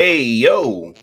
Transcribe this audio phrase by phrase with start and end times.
[0.00, 0.94] Hey yo.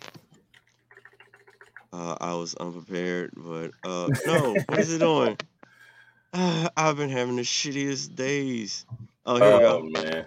[1.94, 5.38] Uh, I was unprepared, but uh, no, what is it doing?
[6.34, 8.86] Uh, I've been having the shittiest days.
[9.26, 9.90] Oh, here we Oh go.
[9.90, 10.26] man.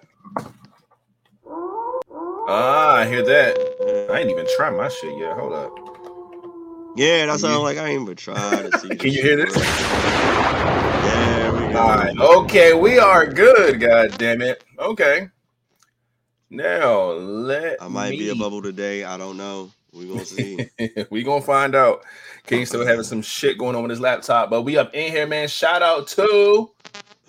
[2.48, 4.08] Ah, I hear that.
[4.10, 5.36] I ain't even try my shit yet.
[5.36, 5.72] Hold up.
[6.96, 8.88] Yeah, that sounds like I ain't even tried to see.
[8.96, 9.56] Can you hear this?
[9.58, 11.80] Yeah, we go.
[11.80, 12.18] All right.
[12.18, 13.80] Okay, we are good.
[13.80, 14.64] God damn it.
[14.78, 15.28] Okay.
[16.50, 19.04] Now let I might be a bubble today.
[19.04, 19.70] I don't know.
[19.92, 20.68] We gonna see.
[21.10, 22.02] we gonna find out.
[22.46, 25.28] King still having some shit going on with his laptop, but we up in here,
[25.28, 25.46] man.
[25.46, 26.68] Shout out to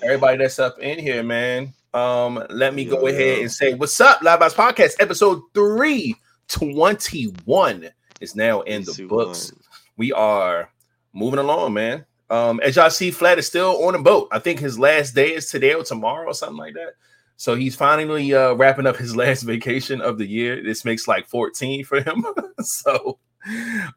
[0.01, 1.71] everybody that's up in here, man.
[1.93, 3.41] Um, let me go Yo, ahead yo.
[3.43, 7.89] and say what's up, Live Box Podcast, episode 321
[8.21, 9.53] is now in the books.
[9.97, 10.71] We are
[11.13, 12.05] moving along, man.
[12.31, 14.29] Um, as y'all see, Flat is still on the boat.
[14.31, 16.93] I think his last day is today or tomorrow or something like that.
[17.41, 20.61] So he's finally uh, wrapping up his last vacation of the year.
[20.61, 22.23] This makes like 14 for him.
[22.59, 23.17] so,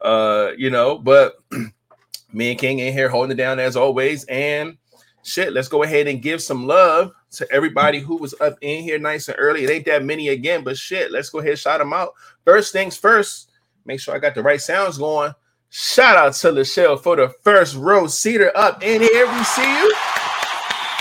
[0.01, 1.35] uh, you know, but
[2.33, 4.25] me and King in here holding it down as always.
[4.31, 4.79] And
[5.25, 8.99] shit, let's go ahead and give some love to everybody who was up in here
[8.99, 9.65] nice and early.
[9.65, 12.15] It ain't that many again, but shit, let's go ahead and shout them out.
[12.47, 13.51] First things first,
[13.85, 15.35] make sure I got the right sounds going.
[15.69, 19.31] Shout out to Lachelle for the first row seater up in here.
[19.31, 19.93] We see you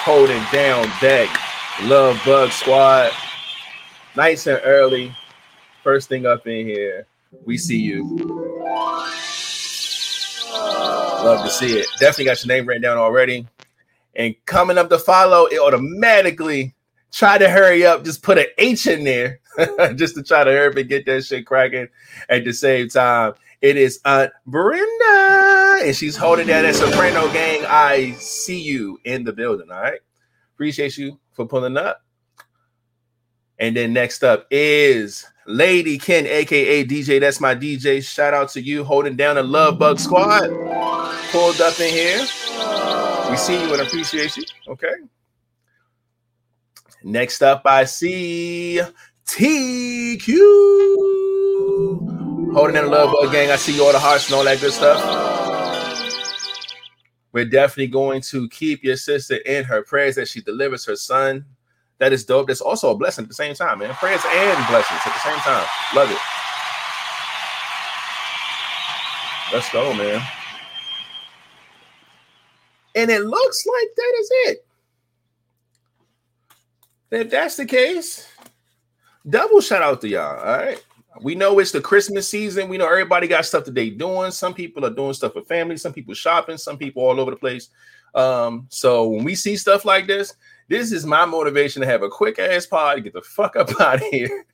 [0.03, 1.29] holding down deck.
[1.81, 3.11] Love Bug Squad.
[4.16, 5.13] Nice and early.
[5.84, 7.07] First thing up in here.
[7.45, 8.03] We see you.
[10.53, 11.88] Love to see it.
[12.00, 13.47] Definitely got your name written down already.
[14.16, 16.75] And coming up to follow, it automatically
[17.12, 19.39] try to hurry up, just put an H in there
[19.95, 21.88] just to try to hurry up and get that shit cracking
[22.29, 23.33] at the same time.
[23.62, 27.66] It is Aunt Brenda, and she's holding that Soprano gang.
[27.66, 29.72] I see you in the building.
[29.72, 30.00] All right.
[30.55, 32.01] Appreciate you for pulling up.
[33.59, 37.19] And then next up is Lady Ken, aka DJ.
[37.19, 38.03] That's my DJ.
[38.03, 40.49] Shout out to you holding down the Love Bug Squad.
[41.31, 42.19] Pulled up in here.
[43.29, 44.43] We see you and appreciate you.
[44.67, 44.93] Okay.
[47.03, 48.79] Next up, I see
[49.27, 50.33] TQ.
[52.53, 53.51] Holding down the Love Bug Gang.
[53.51, 55.42] I see you all the hearts and all that good stuff.
[57.33, 61.44] We're definitely going to keep your sister in her prayers that she delivers her son.
[61.97, 62.47] That is dope.
[62.47, 63.94] That's also a blessing at the same time, man.
[63.95, 65.67] Prayers and blessings at the same time.
[65.95, 66.17] Love it.
[69.51, 70.21] Let's go, man.
[72.95, 74.65] And it looks like that is it.
[77.11, 78.27] If that's the case,
[79.27, 80.39] double shout out to y'all.
[80.39, 80.83] All right.
[81.22, 82.69] We know it's the Christmas season.
[82.69, 84.31] We know everybody got stuff that they doing.
[84.31, 87.38] Some people are doing stuff with family, some people shopping, some people all over the
[87.38, 87.69] place.
[88.16, 90.35] Um, so when we see stuff like this,
[90.69, 93.96] this is my motivation to have a quick ass pod get the fuck up out
[93.96, 94.46] of here.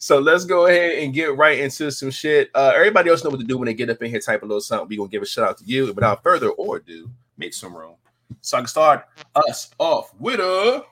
[0.00, 2.50] So let's go ahead and get right into some shit.
[2.54, 4.46] Uh, everybody else know what to do when they get up in here, type a
[4.46, 4.88] little something.
[4.88, 5.92] We gonna give a shout out to you.
[5.92, 7.94] Without further ado, make some room.
[8.40, 9.06] So I can start
[9.36, 10.84] us off with a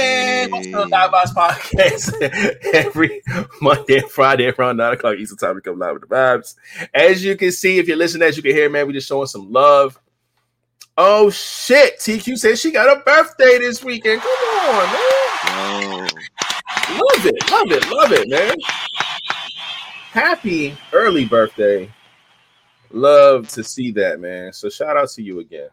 [0.00, 3.22] and what's the Live Box Podcast every
[3.60, 6.54] Monday and Friday around 9 o'clock Eastern Time to come live with the vibes.
[6.94, 9.26] As you can see, if you're listening, as you can hear, man, we just showing
[9.26, 10.00] some love.
[10.96, 14.20] Oh shit, TQ says she got a birthday this weekend.
[14.20, 16.08] Come on, man.
[16.08, 16.20] Yo,
[16.92, 18.56] Love it, love it, love it, man.
[20.10, 21.90] Happy early birthday.
[22.90, 24.52] Love to see that, man.
[24.52, 25.68] So shout out to you again.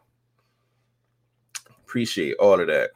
[1.84, 2.92] Appreciate all of that.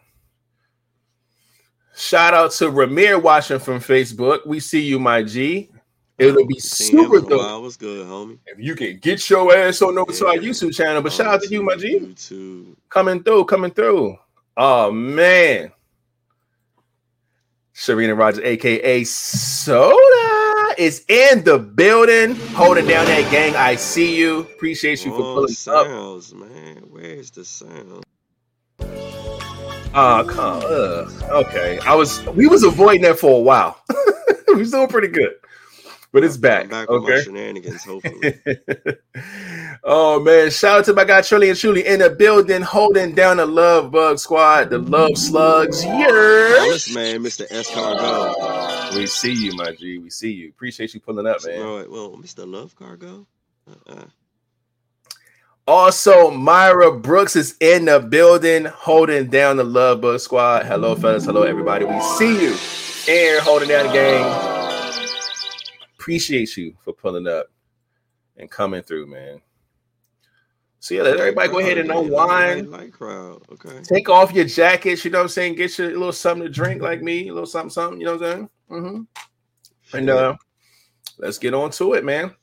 [1.96, 4.46] Shout out to Ramir watching from Facebook.
[4.48, 5.70] We see you, my G.
[6.18, 7.62] It'll be super dope while.
[7.64, 8.38] What's good, homie?
[8.46, 11.02] if you can get your ass on over to our YouTube channel.
[11.02, 12.00] But shout out to you, my G.
[12.00, 12.76] YouTube.
[12.90, 14.18] Coming through, coming through.
[14.56, 15.72] Oh man.
[17.74, 23.56] Serena Rogers, aka Soda, is in the building, holding down that gang.
[23.56, 24.42] I see you.
[24.42, 26.34] Appreciate you for Oh, pulling up.
[26.36, 26.78] man.
[26.90, 28.04] Where's the sound?
[29.94, 30.64] Ah, come.
[30.64, 31.24] Ugh.
[31.46, 32.26] Okay, I was.
[32.28, 33.82] We was avoiding that for a while.
[34.48, 35.34] we was doing pretty good,
[36.14, 36.70] but it's back.
[36.70, 37.24] back okay.
[37.24, 38.40] shenanigans, hopefully.
[39.84, 43.38] oh man, shout out to my guy Trilly and Truly in the building, holding down
[43.38, 45.84] the Love Bug Squad, the Love Slugs.
[45.84, 47.46] Yes, man, Mr.
[47.50, 48.96] Escargo.
[48.96, 49.98] We see you, my G.
[49.98, 50.50] We see you.
[50.50, 51.60] Appreciate you pulling up, man.
[51.60, 52.50] Bro, well, Mr.
[52.50, 53.28] Love Cargo?
[53.70, 54.06] Uh-uh.
[55.68, 60.66] Also, Myra Brooks is in the building, holding down the Love Bug Squad.
[60.66, 61.26] Hello, fellas.
[61.26, 61.86] Hello, everybody.
[61.86, 62.58] We see you.
[63.08, 64.26] And holding down the game.
[66.00, 67.48] Appreciate you for pulling up
[68.38, 69.40] and coming through, man.
[70.80, 72.72] So yeah, let everybody go ahead and unwind.
[72.72, 73.82] Light crowd, okay.
[73.84, 75.54] Take off your jackets, you know what I'm saying?
[75.54, 78.26] Get your little something to drink like me, a little something, something, you know what
[78.26, 78.50] I'm saying?
[78.72, 79.98] Mm-hmm.
[79.98, 80.36] And uh,
[81.20, 82.34] let's get on to it, man.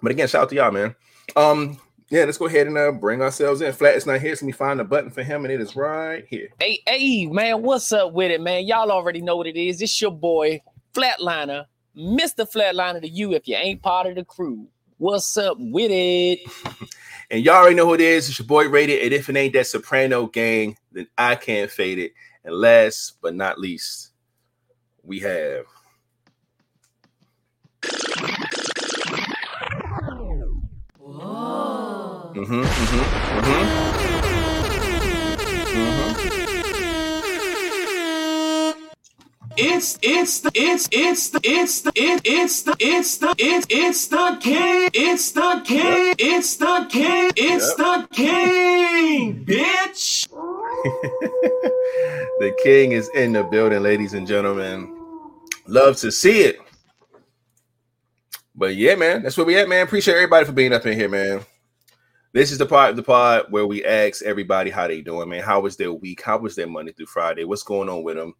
[0.00, 0.94] But again, shout out to y'all, man.
[1.36, 1.78] Um,
[2.10, 3.72] yeah, let's go ahead and uh, bring ourselves in.
[3.72, 5.74] Flat is not here, so let me find the button for him, and it is
[5.74, 6.48] right here.
[6.60, 8.66] Hey, hey, man, what's up with it, man?
[8.66, 9.80] Y'all already know what it is.
[9.80, 10.60] It's your boy,
[10.92, 11.64] Flatliner,
[11.96, 12.50] Mr.
[12.50, 14.68] Flatliner to you if you ain't part of the crew.
[14.98, 16.40] What's up with it?
[17.30, 18.28] and y'all already know who it is.
[18.28, 19.02] It's your boy Rated.
[19.02, 22.12] And if it ain't that Soprano gang, then I can't fade it.
[22.44, 24.10] And last but not least,
[25.02, 25.64] we have
[32.34, 32.98] Mm-hmm, mm-hmm,
[33.38, 33.94] mm-hmm.
[39.56, 44.08] It's it's the it's it's the it's the it it's the it's the it it's
[44.08, 47.76] the king it's the king it's the king it's yep.
[47.76, 50.28] the king bitch.
[52.40, 54.92] the king is in the building, ladies and gentlemen.
[55.68, 56.58] Love to see it.
[58.56, 59.86] But yeah, man, that's where we at, man.
[59.86, 61.46] Appreciate everybody for being up in here, man.
[62.34, 65.44] This is the part of the pod where we ask everybody how they doing, man.
[65.44, 66.20] How was their week?
[66.20, 67.44] How was their Monday through Friday?
[67.44, 68.34] What's going on with them?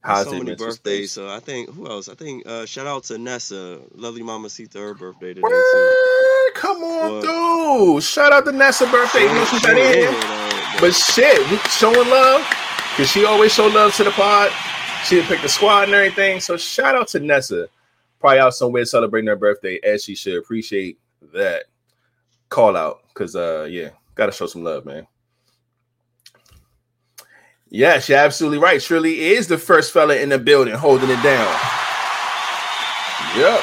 [0.00, 1.12] How's so many birthdays?
[1.12, 2.08] So I think who else?
[2.08, 6.50] I think uh, shout out to Nessa, lovely Mama Sita, her birthday today too.
[6.54, 8.02] Come on, dude!
[8.02, 9.24] Shout out to Nessa birthday.
[9.24, 12.48] You know she's not in, but, but shit, we showing love
[12.92, 14.52] because she always show love to the pod.
[15.04, 16.40] She picked the squad and everything.
[16.40, 17.68] So shout out to Nessa,
[18.20, 20.38] probably out somewhere celebrating her birthday as she should.
[20.38, 20.98] Appreciate
[21.34, 21.64] that
[22.48, 25.06] call out because uh yeah, gotta show some love, man.
[27.70, 28.80] Yes, you're absolutely right.
[28.80, 31.48] Shirley is the first fella in the building holding it down.
[33.36, 33.60] Yep.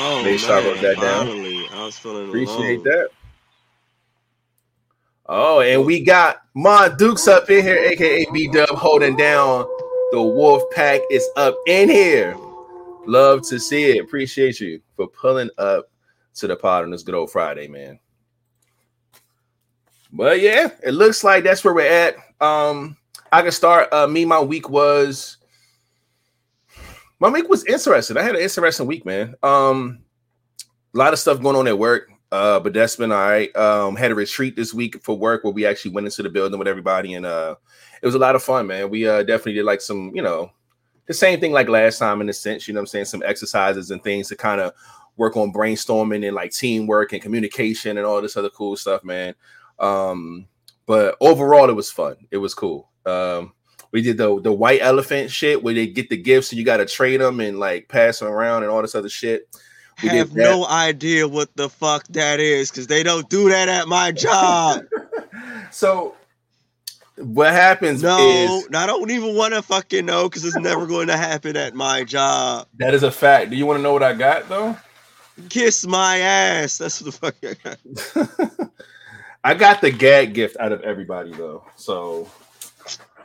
[0.00, 1.66] Oh, Make sure I wrote that finally.
[1.66, 1.78] down.
[1.78, 2.84] I was feeling appreciate alone.
[2.84, 3.08] that.
[5.26, 9.66] Oh, and we got Mon Dukes up in here, aka B Dub, holding down
[10.12, 12.36] the Wolf Pack is up in here.
[13.06, 14.02] Love to see it.
[14.04, 15.90] Appreciate you for pulling up
[16.38, 17.98] to the pod on this good old Friday, man.
[20.12, 22.16] But yeah, it looks like that's where we're at.
[22.40, 22.96] Um,
[23.30, 23.92] I can start.
[23.92, 25.36] Uh, me, my week was
[27.20, 28.16] my week was interesting.
[28.16, 29.34] I had an interesting week, man.
[29.42, 30.00] Um,
[30.94, 32.10] a lot of stuff going on at work.
[32.30, 33.54] Uh, but that's been all right.
[33.56, 36.58] Um, had a retreat this week for work where we actually went into the building
[36.58, 37.54] with everybody, and uh,
[38.02, 38.90] it was a lot of fun, man.
[38.90, 40.52] We uh definitely did like some, you know,
[41.06, 43.06] the same thing like last time in a sense, you know I'm saying?
[43.06, 44.74] Some exercises and things to kind of
[45.18, 49.34] work on brainstorming and like teamwork and communication and all this other cool stuff, man.
[49.78, 50.46] Um,
[50.86, 52.16] but overall, it was fun.
[52.30, 52.88] It was cool.
[53.04, 53.52] Um,
[53.92, 56.78] we did the the white elephant shit where they get the gifts and you got
[56.78, 59.48] to trade them and like pass them around and all this other shit.
[60.02, 63.88] We have no idea what the fuck that is because they don't do that at
[63.88, 64.84] my job.
[65.72, 66.14] so
[67.16, 71.08] what happens no, is I don't even want to fucking know because it's never going
[71.08, 72.68] to happen at my job.
[72.78, 73.50] That is a fact.
[73.50, 74.76] Do you want to know what I got though?
[75.48, 76.78] Kiss my ass.
[76.78, 78.70] That's what the fuck I got.
[79.44, 81.64] I got the gag gift out of everybody though.
[81.76, 82.28] So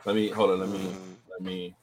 [0.04, 0.60] let me hold on.
[0.60, 0.94] Let me
[1.30, 1.74] let me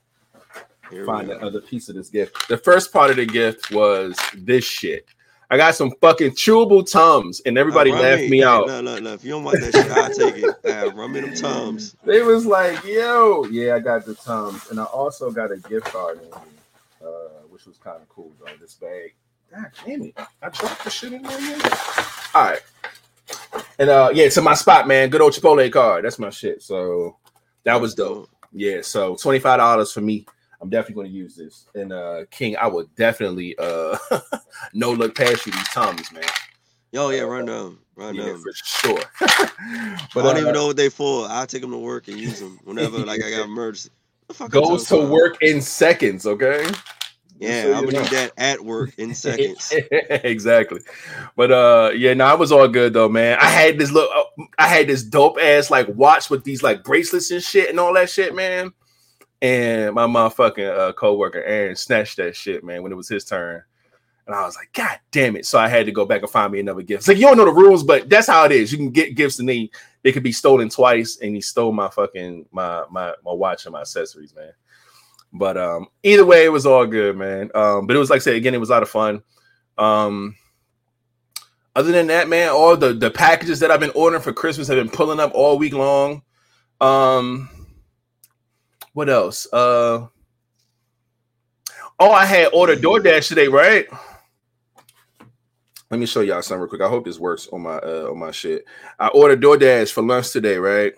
[0.90, 2.48] Here find the other piece of this gift.
[2.48, 5.08] The first part of the gift was this shit.
[5.52, 8.68] I got some fucking chewable tums, and everybody uh, laughed me, out.
[8.68, 9.14] No, no, no.
[9.14, 10.56] If you don't want that shit, I'll take it.
[10.66, 11.98] Uh, run me them tums.
[12.06, 15.88] They was like, yo, yeah, I got the tums, and I also got a gift
[15.88, 18.50] card in here, uh, which was kind of cool though.
[18.62, 19.14] This bag
[19.52, 20.14] God damn it.
[20.42, 21.62] I dropped the shit in there again.
[22.34, 22.62] All right.
[23.80, 25.10] And uh yeah, to my spot, man.
[25.10, 26.06] Good old Chipotle card.
[26.06, 26.62] That's my shit.
[26.62, 27.18] So
[27.64, 28.30] that was dope.
[28.54, 30.26] Yeah, so $25 for me.
[30.62, 31.66] I'm definitely going to use this.
[31.76, 33.98] And uh King, I will definitely uh
[34.74, 36.24] no look past you these Tommys, man.
[36.94, 37.78] Yo, yeah, run down.
[37.96, 38.42] Run yeah, down.
[38.42, 39.00] for sure.
[39.20, 41.28] but I don't uh, even know what they for.
[41.28, 43.90] I'll take them to work and use them whenever like I got emergency.
[44.50, 46.66] Goes to work in seconds, okay?
[47.42, 49.74] Yeah, I'm gonna need that at work in seconds.
[49.92, 50.82] exactly.
[51.36, 53.40] But uh yeah, no, I was all good though, man.
[53.42, 54.10] I had this look
[54.60, 57.94] I had this dope ass like watch with these like bracelets and shit and all
[57.96, 58.74] that shit, man.
[59.42, 63.64] And my motherfucking uh co-worker Aaron snatched that shit, man, when it was his turn.
[64.28, 65.48] And I was like, God damn it.
[65.48, 67.02] So I had to go back and find me another gift.
[67.02, 68.72] It's like you don't know the rules, but that's how it is.
[68.72, 69.72] You can get gifts and they
[70.04, 73.74] they could be stolen twice, and he stole my fucking my my my watch and
[73.74, 74.54] my accessories, man.
[75.34, 77.52] But um, either way, it was all good, man.
[77.56, 79.24] Um, but it was like I said again, it was a lot of fun.
[79.78, 80.36] Um,
[81.76, 84.78] other than that, man, all the the packages that I've been ordering for Christmas have
[84.78, 86.22] been pulling up all week long.
[86.82, 87.50] Um,
[88.94, 89.48] what else?
[89.54, 90.08] Uh,
[92.00, 93.86] oh, I had ordered DoorDash today, right?
[95.90, 96.82] Let me show y'all something real quick.
[96.82, 98.66] I hope this works on my uh, on my shit.
[99.00, 100.94] I ordered DoorDash for lunch today, right?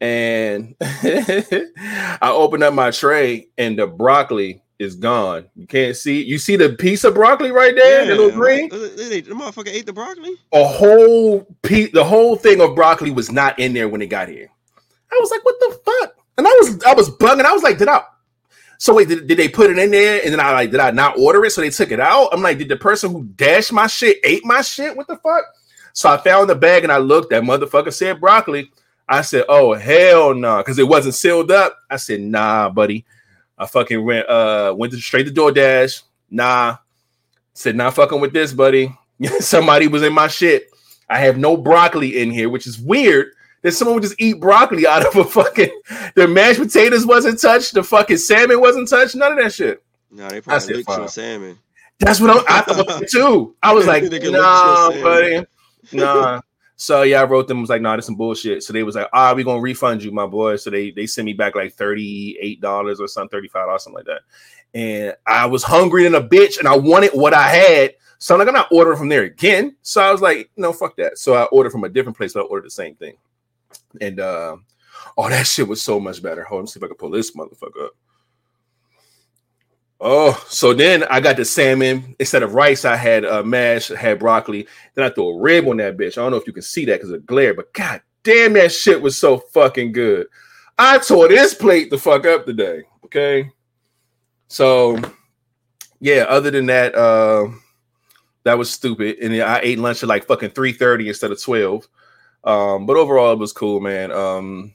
[0.00, 5.46] And I opened up my tray, and the broccoli is gone.
[5.54, 6.22] You can't see.
[6.22, 8.68] You see the piece of broccoli right there, the little green.
[8.68, 10.34] The motherfucker ate the broccoli.
[10.52, 14.28] A whole piece, the whole thing of broccoli was not in there when it got
[14.28, 14.50] here.
[15.12, 17.44] I was like, "What the fuck?" And I was, I was bugging.
[17.44, 18.02] I was like, "Did I?"
[18.78, 20.20] So wait, did, did they put it in there?
[20.22, 21.50] And then I like, did I not order it?
[21.52, 22.28] So they took it out.
[22.32, 24.96] I'm like, did the person who dashed my shit ate my shit?
[24.96, 25.44] What the fuck?
[25.92, 27.30] So I found the bag and I looked.
[27.30, 28.70] That motherfucker said broccoli.
[29.08, 30.58] I said, oh hell no, nah.
[30.58, 31.76] because it wasn't sealed up.
[31.90, 33.04] I said, nah, buddy.
[33.58, 36.02] I fucking went uh went to straight to DoorDash.
[36.30, 36.76] Nah.
[37.54, 38.94] Said not fucking with this, buddy.
[39.40, 40.68] Somebody was in my shit.
[41.08, 43.32] I have no broccoli in here, which is weird
[43.62, 45.70] that someone would just eat broccoli out of a fucking
[46.14, 49.82] the mashed potatoes wasn't touched, the fucking salmon wasn't touched, none of that shit.
[50.10, 51.58] No, they probably licked your salmon.
[51.98, 53.56] That's what I, I thought too.
[53.62, 55.46] I was like, nah, look at your buddy,
[55.92, 56.40] nah.
[56.76, 58.62] So yeah, I wrote them was like, nah, this some bullshit.
[58.62, 60.56] So they was like, ah, we gonna refund you, my boy.
[60.56, 63.84] So they they sent me back like thirty eight dollars or something, thirty five dollars,
[63.84, 64.22] something like that.
[64.74, 67.94] And I was hungry than a bitch, and I wanted what I had.
[68.18, 69.76] So I'm like, I'm not ordering from there again.
[69.82, 71.18] So I was like, no, fuck that.
[71.18, 73.16] So I ordered from a different place, but I ordered the same thing.
[74.00, 74.56] And uh,
[75.16, 76.44] oh, that shit was so much better.
[76.44, 77.92] Hold on, see if I can pull this motherfucker up.
[79.98, 82.84] Oh, so then I got the salmon instead of rice.
[82.84, 84.66] I had uh, mash, had broccoli.
[84.94, 86.18] Then I threw a rib on that bitch.
[86.18, 88.72] I don't know if you can see that because of glare, but god damn, that
[88.72, 90.26] shit was so fucking good.
[90.78, 92.82] I tore this plate the fuck up today.
[93.06, 93.50] Okay,
[94.48, 95.00] so
[96.00, 96.26] yeah.
[96.28, 97.48] Other than that, uh,
[98.42, 99.18] that was stupid.
[99.22, 101.88] And I ate lunch at like fucking three thirty instead of twelve.
[102.44, 104.12] Um, but overall, it was cool, man.
[104.12, 104.74] Um,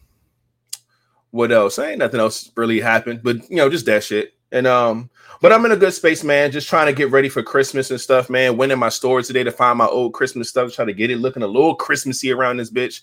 [1.29, 1.77] what else?
[1.77, 4.33] Ain't nothing else really happened, but you know, just that shit.
[4.51, 5.09] And um,
[5.41, 6.51] but I'm in a good space, man.
[6.51, 8.57] Just trying to get ready for Christmas and stuff, man.
[8.57, 11.17] Went in my store today to find my old Christmas stuff, try to get it
[11.17, 13.01] looking a little Christmassy around this bitch.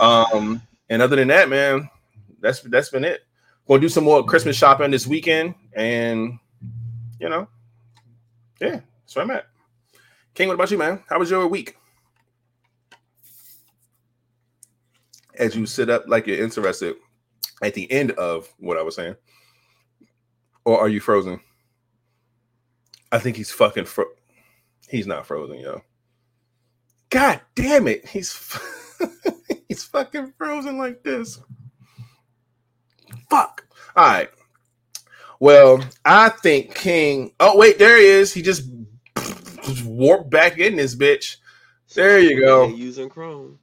[0.00, 1.88] Um, and other than that, man,
[2.40, 3.22] that's that's been it.
[3.66, 6.38] Gonna do some more Christmas shopping this weekend, and
[7.20, 7.48] you know,
[8.60, 9.46] yeah, that's where I'm at.
[10.34, 11.02] King, what about you, man?
[11.08, 11.76] How was your week?
[15.38, 16.96] As you sit up like you're interested
[17.62, 19.16] at the end of what I was saying.
[20.64, 21.40] Or are you frozen?
[23.12, 24.04] I think he's fucking fro.
[24.88, 25.82] He's not frozen, yo.
[27.10, 28.06] God damn it.
[28.06, 28.32] He's
[29.68, 31.40] he's fucking frozen like this.
[33.28, 33.66] Fuck.
[33.96, 34.30] All right.
[35.40, 37.32] Well, I think King.
[37.40, 38.32] Oh, wait, there he is.
[38.32, 38.68] He just,
[39.16, 41.38] just warped back in this bitch.
[41.94, 42.68] There you go.
[42.68, 43.58] Yeah, using Chrome.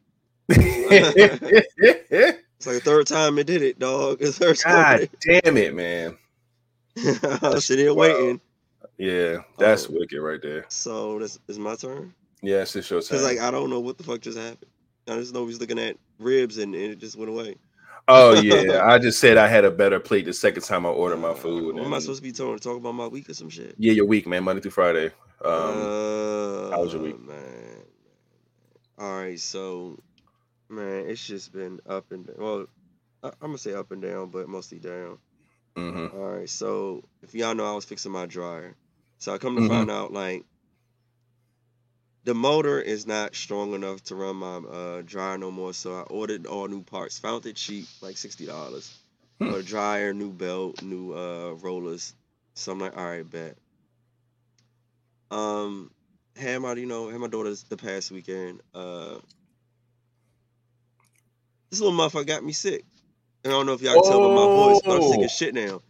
[2.59, 4.17] It's like the third time it did it, dog.
[4.19, 5.07] It's the third time.
[5.21, 6.17] damn it, man.
[7.59, 8.41] Sitting here waiting.
[8.97, 9.93] Yeah, that's Oh.
[9.93, 10.65] wicked right there.
[10.69, 12.13] So this is my turn.
[12.41, 13.17] Yeah, it's just your turn.
[13.17, 14.71] Cause like I don't know what the fuck just happened.
[15.07, 17.55] I just know he's looking at ribs and, and it just went away.
[18.07, 21.17] oh yeah, I just said I had a better plate the second time I ordered
[21.17, 21.75] my food.
[21.75, 22.57] What am I supposed to be talking?
[22.59, 23.75] Talk about my week or some shit?
[23.77, 25.07] yeah, your week, man, Monday through Friday.
[25.45, 27.19] Um, uh, how was your week?
[27.19, 27.83] man?
[28.97, 29.99] All right, so
[30.69, 32.35] man, it's just been up and down.
[32.39, 32.65] Well,
[33.23, 35.19] I, I'm gonna say up and down, but mostly down.
[35.77, 36.13] Mhm.
[36.13, 38.75] All right, so if y'all know, I was fixing my dryer.
[39.19, 39.67] So I come to Mhm.
[39.67, 40.45] find out, like,
[42.25, 45.73] the motor is not strong enough to run my uh, dryer no more.
[45.73, 47.19] So I ordered all new parts.
[47.19, 48.93] Found it cheap, like sixty dollars.
[49.39, 49.53] Hmm.
[49.53, 52.13] A dryer, new belt, new uh, rollers.
[52.55, 53.57] So I'm like, all right, bet.
[55.31, 55.91] Um,
[56.35, 58.61] had my, you know, had my daughters the past weekend.
[58.73, 59.19] Uh,
[61.69, 62.85] this little motherfucker got me sick.
[63.43, 65.31] And I don't know if y'all can tell by my voice, but I'm sick as
[65.31, 65.81] shit now.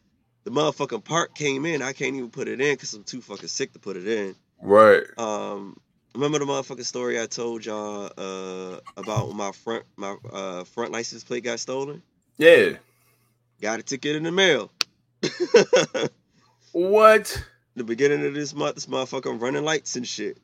[0.43, 1.81] The motherfucking part came in.
[1.81, 4.35] I can't even put it in because I'm too fucking sick to put it in.
[4.61, 5.03] Right.
[5.17, 5.79] Um,
[6.13, 10.91] remember the motherfucking story I told y'all uh about when my front my uh front
[10.91, 12.01] license plate got stolen?
[12.37, 12.77] Yeah.
[13.61, 14.71] Got a ticket in the mail.
[16.71, 17.43] What?
[17.77, 20.37] the beginning of this month, this motherfucker running lights and shit.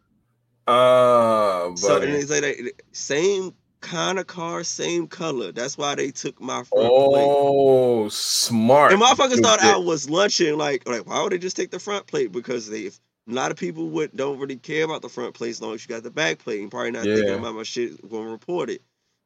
[0.67, 1.77] Uh, buddy.
[1.77, 3.53] So and it's like that, same
[3.83, 5.51] kind of car, same color.
[5.51, 7.27] That's why they took my front plate.
[7.29, 8.91] oh, smart.
[8.93, 10.57] And motherfuckers thought I was lunching.
[10.57, 12.31] Like, like why would they just take the front plate?
[12.31, 12.99] Because they, if,
[13.29, 15.83] a lot of people would don't really care about the front plate as long as
[15.87, 16.61] you got the back plate.
[16.61, 18.81] And probably not thinking about my shit going to report it.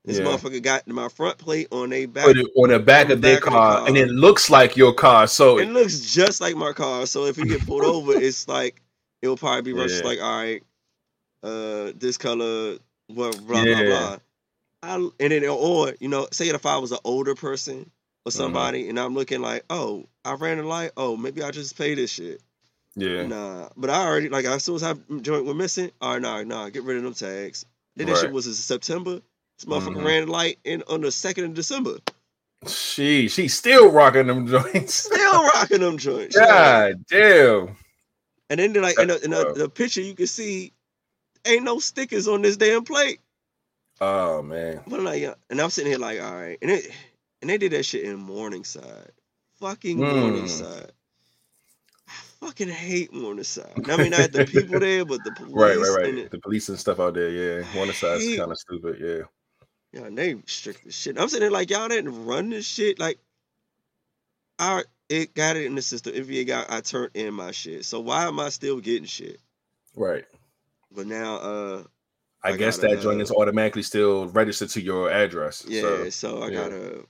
[0.06, 0.26] This Yeah.
[0.26, 2.26] motherfucker got my front plate on a back.
[2.26, 3.88] Put it on the back on the of their back of the car, car.
[3.88, 5.28] and it looks like your car.
[5.28, 7.06] So It looks just like my car.
[7.06, 8.82] So if you get pulled over, it's like
[9.22, 10.08] it'll probably be rushed Yeah.
[10.10, 10.64] like, all right,
[11.44, 12.78] uh, this color,
[13.10, 13.74] blah blah Yeah.
[13.76, 14.18] blah blah.
[14.84, 17.90] I, and then or you know, say if I was an older person
[18.26, 18.30] Mm-hmm.
[18.30, 20.92] or somebody, and I'm looking like, oh, I ran a light.
[20.98, 22.42] Oh, maybe I just pay this shit.
[22.96, 25.92] yeah, Nah, but I already like as soon as I joint went missing.
[26.02, 27.66] All right, nah, nah, get rid of them tags.
[27.96, 29.22] Then this shit was in September.
[29.58, 30.06] This motherfucker Mhm.
[30.06, 31.98] ran a light in on the second of December.
[32.68, 34.94] She she's still rocking them joints.
[35.06, 36.36] Still rocking them joints.
[36.36, 37.78] God damn.
[38.50, 40.74] And then like in, the, in the, the picture you can see
[41.46, 43.20] ain't no stickers on this damn plate.
[44.00, 44.82] Oh man.
[44.88, 46.92] But like, uh, and I'm sitting here like, all right, and it
[47.42, 49.12] and they did that shit in Morningside,
[49.60, 50.20] fucking Mm.
[50.22, 50.92] Morningside.
[52.08, 52.14] I
[52.46, 53.90] fucking hate Morningside.
[53.90, 55.54] I mean, not the people there, but the police.
[55.56, 56.18] Right, right, right.
[56.18, 57.64] it- The police and stuff out there, yeah.
[57.78, 59.24] One side's hate- kind of stupid, yeah.
[59.94, 61.18] Yeah, they strict as shit.
[61.18, 63.00] I'm sitting there like, y'all didn't run this shit.
[63.00, 63.20] Like,
[64.60, 66.14] I it got it in the system.
[66.16, 67.86] If you got, I turned in my shit.
[67.86, 69.40] So why am I still getting shit?
[69.96, 70.26] Right.
[70.92, 71.84] But now, uh,
[72.44, 75.66] I, I guess gotta, that joint is automatically still registered to your address.
[75.68, 75.82] yeah.
[75.82, 76.56] So, So, I yeah.
[76.70, 77.06] gotta,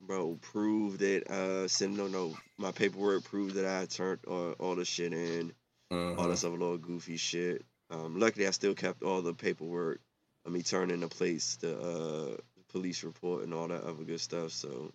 [0.00, 1.28] bro, prove that.
[1.30, 5.52] Uh, send no, no, my paperwork prove that I turned all, all the shit in.
[5.92, 6.18] mhm.
[6.18, 7.64] all this other little goofy shit.
[7.90, 10.00] Um, luckily, I still kept all the paperwork
[10.44, 12.36] of me turning the place, the uh,
[12.70, 14.52] police report, and all that other good stuff.
[14.52, 14.92] So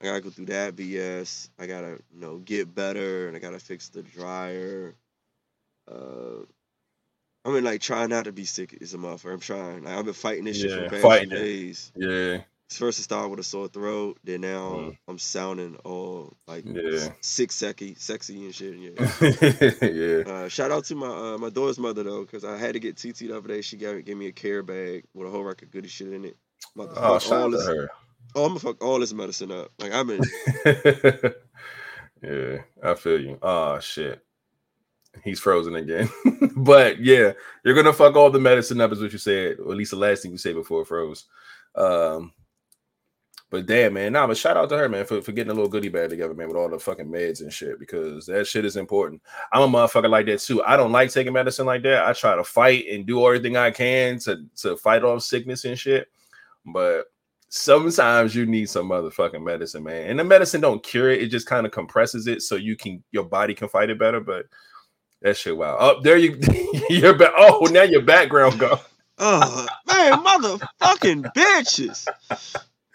[0.00, 1.48] I gotta go through that BS.
[1.58, 4.94] I gotta, you know, get better, and I gotta fix the dryer.
[5.90, 6.44] Uh,
[7.44, 9.32] I mean, like, trying not to be sick is a motherfucker.
[9.32, 9.84] I'm trying.
[9.84, 11.42] Like, I've been fighting this shit for the past fighting few it.
[11.42, 11.92] days.
[11.96, 12.38] Yeah.
[12.70, 14.18] First, it started with a sore throat.
[14.24, 14.98] Then now Mm.
[15.08, 17.08] I'm sounding all like Yeah.
[17.22, 18.76] sick, sexy, sexy and shit.
[18.76, 19.88] Yeah.
[19.88, 20.30] yeah.
[20.30, 22.98] Uh, shout out to my uh, my daughter's mother though, because I had to get
[22.98, 23.62] TT the other day.
[23.62, 26.26] She gave, gave me a care bag with a whole rack of goody shit in
[26.26, 26.36] it.
[26.74, 27.88] About to Oh, shout all this, her.
[28.34, 29.70] oh, I'm gonna fuck all this medicine up.
[29.78, 30.20] Like I've been,
[32.22, 33.38] yeah, I feel you.
[33.40, 34.22] Oh shit.
[35.24, 36.08] He's frozen again.
[36.56, 37.32] but yeah,
[37.64, 39.96] you're gonna fuck all the medicine up, is what you said, or at least the
[39.96, 41.26] last thing you said before it froze.
[41.74, 42.32] Um
[43.50, 45.70] but damn man, nah, but shout out to her, man, for, for getting a little
[45.70, 48.76] goodie bag together, man, with all the fucking meds and shit, because that shit is
[48.76, 49.22] important.
[49.52, 50.62] I'm a motherfucker like that too.
[50.62, 52.04] I don't like taking medicine like that.
[52.04, 55.78] I try to fight and do everything I can to to fight off sickness and
[55.78, 56.08] shit.
[56.66, 57.06] But
[57.48, 60.10] sometimes you need some motherfucking medicine, man.
[60.10, 63.02] And the medicine don't cure it; it just kind of compresses it so you can
[63.12, 64.20] your body can fight it better.
[64.20, 64.44] But
[65.22, 65.76] that shit, wow.
[65.78, 66.38] Oh, there you,
[66.90, 67.32] you're back.
[67.36, 68.78] Oh, now your background go.
[69.18, 72.06] oh man, motherfucking bitches.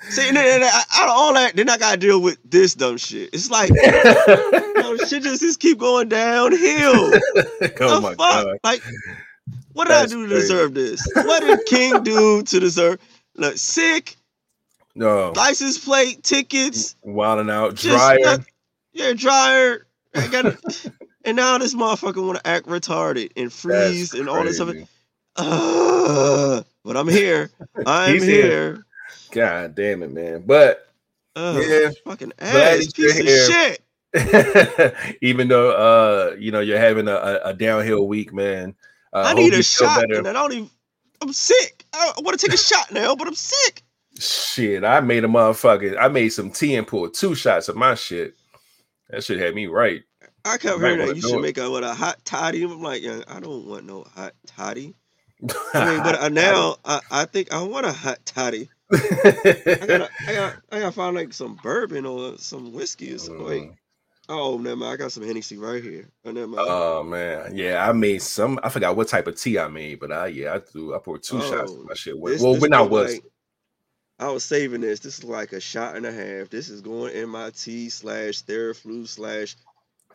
[0.09, 2.97] See, and then, and out of all that, then I gotta deal with this dumb
[2.97, 3.29] shit.
[3.33, 6.59] It's like, you know, shit just, just keep going downhill.
[6.62, 7.12] oh
[7.62, 8.17] the my fuck?
[8.17, 8.57] god.
[8.63, 8.81] Like,
[9.73, 10.41] what did That's I do to crazy.
[10.47, 11.07] deserve this?
[11.15, 12.99] What did King do to deserve?
[13.36, 14.15] Look, sick,
[14.93, 18.19] No, license plate, tickets, wilding out, dryer.
[18.21, 18.39] not-
[18.91, 19.88] yeah, dryer.
[20.13, 20.55] I got
[21.23, 24.75] and now this motherfucker want to act retarded and That's freeze and all this stuff.
[25.36, 27.49] Uh, but I'm here.
[27.86, 28.25] I'm here.
[28.25, 28.86] here.
[29.31, 30.43] God damn it, man.
[30.45, 30.88] But
[31.36, 31.91] Uh, Yeah.
[32.05, 33.81] fucking ass piece of shit.
[35.21, 38.75] even though uh you know you're having a, a, downhill week, man.
[39.12, 40.69] Uh, I need a shot, and I don't even.
[41.21, 41.86] I'm sick.
[41.93, 43.81] I, want to take a shot now, but I'm sick.
[44.19, 45.97] Shit, I made a motherfucker.
[45.99, 48.36] I made some tea and poured two shots of my shit.
[49.09, 50.03] That shit had me right.
[50.45, 51.41] I kept hearing that you should it.
[51.41, 52.63] make a what a hot toddy.
[52.63, 54.93] I'm like, yeah, I don't want no hot toddy.
[55.73, 58.69] I mean, but uh, now I, I think I want a hot toddy.
[58.91, 58.97] I
[59.88, 63.45] gotta, I got, I gotta find like some bourbon or some whiskey or something.
[63.45, 63.75] Wait, Mm.
[64.29, 64.93] oh, never mind.
[64.93, 66.10] I got some Hennessy right here.
[66.25, 66.65] Oh, never mind.
[66.69, 68.60] Oh man, yeah, I made some.
[68.63, 70.95] I forgot what type of tea I made, but I yeah, I threw.
[70.95, 72.15] I poured two shots of Oh, my shit.
[72.23, 73.23] This- well, this when I was, like-
[74.19, 74.99] I was saving this.
[74.99, 76.49] This is like a shot and a half.
[76.49, 79.56] This is going in my tea slash Theraflu slash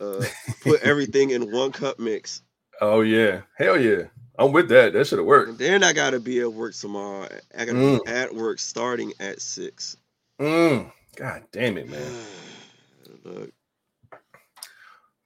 [0.01, 0.25] uh,
[0.61, 2.43] put everything in one cup mix.
[2.81, 4.05] oh yeah, hell yeah,
[4.39, 4.93] I'm with that.
[4.93, 5.51] That should have worked.
[5.51, 7.29] And then I gotta be at work tomorrow.
[7.57, 8.05] I gotta Mm.
[8.05, 9.97] be at work starting at six.
[10.41, 12.13] Mm, God damn it, man.
[13.25, 13.51] Look,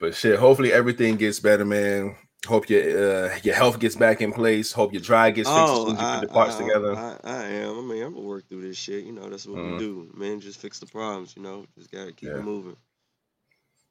[0.01, 2.17] But shit, hopefully everything gets better, man.
[2.47, 4.73] Hope your uh, your health gets back in place.
[4.73, 6.97] Hope your dry gets fixed oh, you I, put the parts I- together.
[6.97, 7.79] I, I am.
[7.79, 9.05] I mean, I'm gonna work through this shit.
[9.05, 9.73] You know, that's what Mhm.
[9.75, 10.11] we do.
[10.15, 11.35] Man, just fix the problems.
[11.37, 12.41] You know, just gotta keep Yeah.
[12.41, 12.77] moving.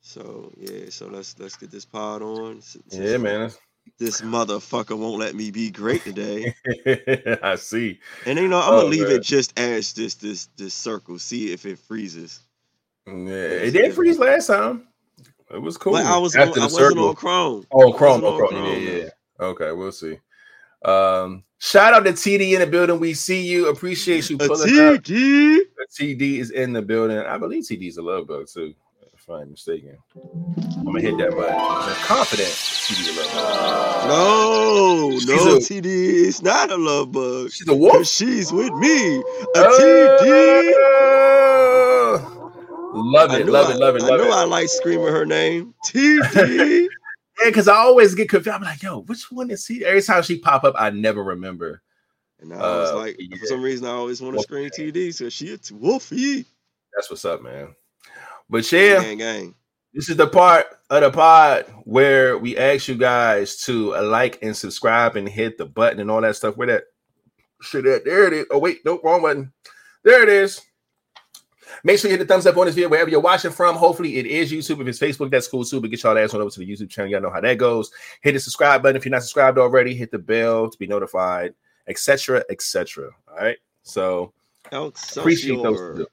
[0.01, 2.61] So yeah, so let's let's get this pod on.
[2.89, 3.51] Yeah, man.
[3.97, 6.55] This motherfucker won't let me be great today.
[7.43, 7.99] I see.
[8.25, 9.17] And you know, I'm gonna Oh, leave man.
[9.17, 11.19] it just as this this this circle.
[11.19, 12.41] See if it freezes.
[13.07, 14.87] Yeah, it did freeze last time.
[15.53, 15.93] It was cool.
[15.93, 17.09] But I was on, After I the wasn't circle.
[17.09, 17.67] on Chrome.
[17.71, 18.23] Oh, Chrome.
[18.23, 18.65] Oh, on Chrome.
[18.65, 19.09] Yeah, yeah, yeah.
[19.45, 20.17] Okay, we'll see.
[20.85, 22.99] Um, shout out to TD in the building.
[22.99, 23.67] We see you.
[23.69, 25.03] Appreciate you A pulling up.
[25.03, 25.59] TD.
[25.99, 27.17] TD is in the building.
[27.17, 28.73] I believe TD is a love bug too,
[29.21, 29.97] if I'm not mistaken.
[30.15, 31.55] I'm gonna hit that button.
[31.55, 34.07] I'm confident TD a love bug.
[34.07, 37.51] No, She's no, a- TD it's not a love bug.
[37.51, 38.07] She's a wolf.
[38.07, 39.17] she's with me.
[39.19, 39.23] A
[39.59, 40.73] TD.
[40.73, 42.37] Oh!
[42.93, 44.33] Love it, love I, it, love it, I love knew it.
[44.33, 45.73] I like screaming her name.
[45.87, 46.87] TD.
[47.41, 48.53] Yeah, because I always get confused.
[48.55, 49.83] I'm like, yo, which one is he?
[49.83, 51.81] Every time she pop up, I never remember.
[52.39, 53.35] and I was Uh, like, yeah.
[53.35, 55.11] for some reason, I always want to scream TD.
[55.11, 56.45] So she a t- wolfie.
[56.95, 57.73] That's what's up, man.
[58.51, 59.55] But yeah, Gang, gang.
[59.93, 64.55] this is the part of the pod where we ask you guys to like and
[64.55, 66.57] subscribe and hit the button and all that stuff.
[66.57, 66.83] Where that
[67.61, 68.03] shit at?
[68.03, 68.45] There it is.
[68.51, 69.53] Oh wait, nope, wrong button.
[70.03, 70.59] There it is.
[71.85, 73.77] Make sure you hit the thumbs up on this video wherever you're watching from.
[73.77, 74.81] Hopefully, it is YouTube.
[74.81, 75.79] If it's Facebook, that's cool too.
[75.79, 77.09] But get y'all ass on over to the YouTube channel.
[77.09, 77.89] Y'all know how that goes.
[78.21, 79.95] Hit the subscribe button if you're not subscribed already.
[79.95, 81.53] Hit the bell to be notified,
[81.87, 83.11] etc., etc.
[83.29, 83.57] All right.
[83.83, 84.33] So
[85.15, 86.05] appreciate those.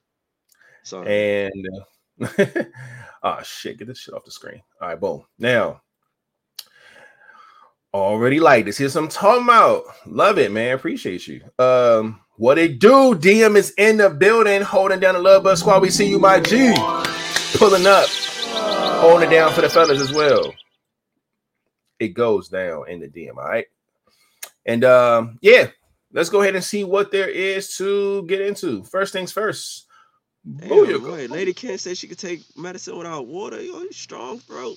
[0.84, 1.48] Sorry.
[1.48, 1.84] And uh,
[3.22, 4.62] oh shit, get this shit off the screen.
[4.80, 5.24] All right, boom.
[5.38, 5.82] Now,
[7.94, 8.78] already like this.
[8.78, 9.84] Here's some talking about.
[10.06, 10.74] Love it, man.
[10.74, 11.42] Appreciate you.
[11.58, 13.14] Um, what it do?
[13.14, 15.82] DM is in the building, holding down the love bus squad.
[15.82, 16.74] We see you, my G,
[17.56, 18.08] pulling up,
[19.00, 20.54] holding it down for the fellas as well.
[21.98, 23.66] It goes down in the DM, all right.
[24.66, 25.68] And um, yeah,
[26.12, 28.84] let's go ahead and see what there is to get into.
[28.84, 29.87] First things first.
[30.56, 33.60] Damn, wait, Lady Ken said she could take medicine without water.
[33.62, 34.74] Yo, you strong, bro.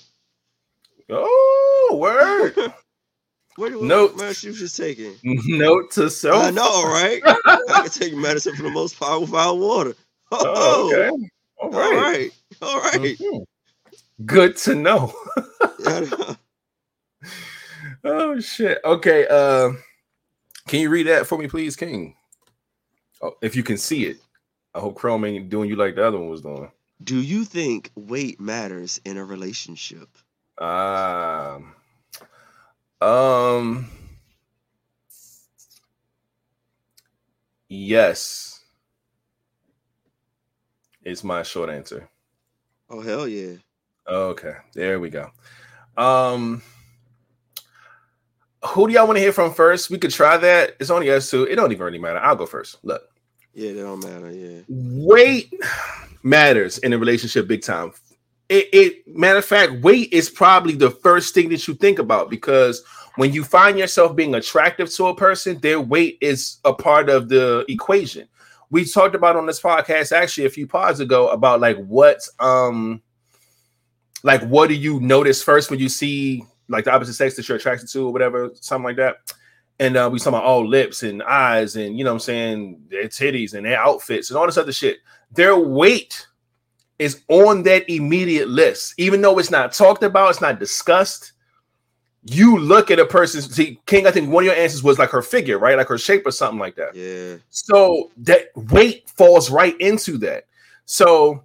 [1.09, 2.55] Oh, word.
[3.57, 4.15] What what Note.
[4.17, 5.19] medicine you just taking?
[5.23, 6.43] Note to self.
[6.45, 7.21] I know, right?
[7.69, 9.95] I can take medicine for the most part without water.
[10.31, 11.09] Oh, okay.
[11.61, 11.97] All All right.
[12.13, 12.31] right.
[12.61, 13.17] All right.
[13.19, 13.45] Mhm.
[14.25, 15.13] Good to know.
[15.77, 16.05] Yeah,
[18.05, 18.79] oh shit.
[18.85, 19.27] Okay.
[19.27, 19.71] Uh,
[20.67, 22.15] can you read that for me, please, King?
[23.21, 24.17] Oh, if you can see it.
[24.73, 26.71] I hope Chrome ain't doing you like the other one was doing.
[27.03, 30.09] Do you think weight matters in a relationship?
[30.57, 31.73] Um.
[33.01, 33.89] Um.
[37.67, 38.59] Yes.
[41.03, 42.09] It's my short answer.
[42.89, 43.55] Oh hell yeah.
[44.07, 45.31] Okay, there we go.
[45.97, 46.61] Um,
[48.65, 49.89] who do y'all want to hear from first?
[49.89, 50.75] We could try that.
[50.79, 51.45] It's only us two.
[51.45, 52.19] It don't even really matter.
[52.19, 52.77] I'll go first.
[52.83, 53.03] Look,
[53.53, 54.31] Yeah, that don't matter.
[54.31, 54.61] Yeah.
[54.69, 55.53] weight
[56.23, 57.91] matters in a relationship big time.
[58.49, 62.29] It, it matter of fact, weight is probably the first thing that you think about
[62.29, 62.83] because
[63.15, 67.29] when you find yourself being attractive to a person, their weight is a part of
[67.29, 68.27] the equation.
[68.69, 73.01] We talked about on this podcast actually a few pods ago about like what um
[74.23, 77.57] like what do you notice first when you see like the opposite sex that you're
[77.57, 79.17] attracted to or whatever, something like that.
[79.81, 82.83] And uh, we talking about all lips and eyes and you know what I'm saying,
[82.89, 84.99] their titties and their outfits and all this other shit.
[85.31, 86.27] Their weight
[86.99, 91.31] is on that immediate list, even though it's not talked about, it's not discussed.
[92.23, 93.41] You look at a person.
[93.41, 95.75] See, King, I think one of your answers was like her figure, right?
[95.75, 96.93] Like her shape or something like that.
[96.93, 97.37] Yeah.
[97.49, 100.43] So that weight falls right into that.
[100.85, 101.43] So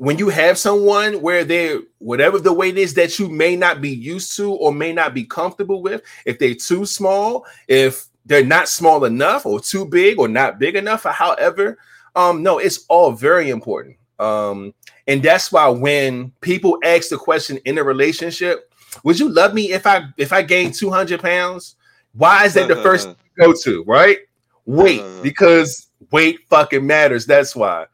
[0.00, 3.90] when you have someone where they're whatever the weight is that you may not be
[3.90, 8.66] used to or may not be comfortable with, if they're too small, if they're not
[8.66, 11.76] small enough or too big or not big enough, or however,
[12.16, 13.94] um, no, it's all very important.
[14.18, 14.72] Um,
[15.06, 18.72] and that's why when people ask the question in a relationship,
[19.04, 21.76] would you love me if I if I gained 200 pounds?
[22.14, 24.16] Why is that the first thing you go to, right?
[24.64, 25.20] Weight, Uh.
[25.22, 27.26] because weight fucking matters.
[27.26, 27.84] That's why.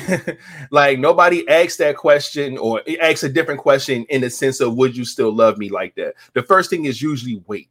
[0.70, 4.96] like nobody asks that question or asks a different question in the sense of would
[4.96, 6.14] you still love me like that?
[6.34, 7.68] The first thing is usually weight.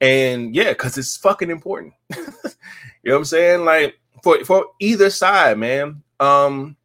[0.00, 1.94] And yeah, because it's fucking important.
[2.14, 2.20] you
[3.04, 3.64] know what I'm saying?
[3.64, 6.02] Like for for either side, man.
[6.20, 6.76] Um,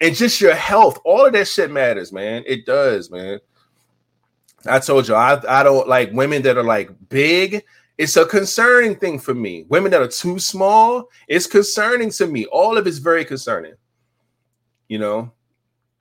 [0.00, 2.42] and just your health, all of that shit matters, man.
[2.46, 3.40] It does, man.
[4.66, 7.64] I told you, I, I don't like women that are like big.
[7.98, 9.66] It's a concerning thing for me.
[9.68, 12.46] Women that are too small, it's concerning to me.
[12.46, 13.74] All of it's very concerning,
[14.90, 15.32] you know.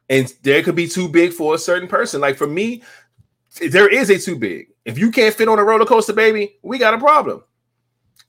[0.09, 2.19] And there could be too big for a certain person.
[2.19, 2.81] Like for me,
[3.69, 4.69] there is a too big.
[4.83, 7.43] If you can't fit on a roller coaster, baby, we got a problem.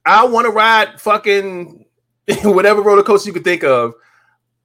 [0.05, 1.87] I want to ride fucking
[2.45, 3.95] whatever roller coaster you could think of.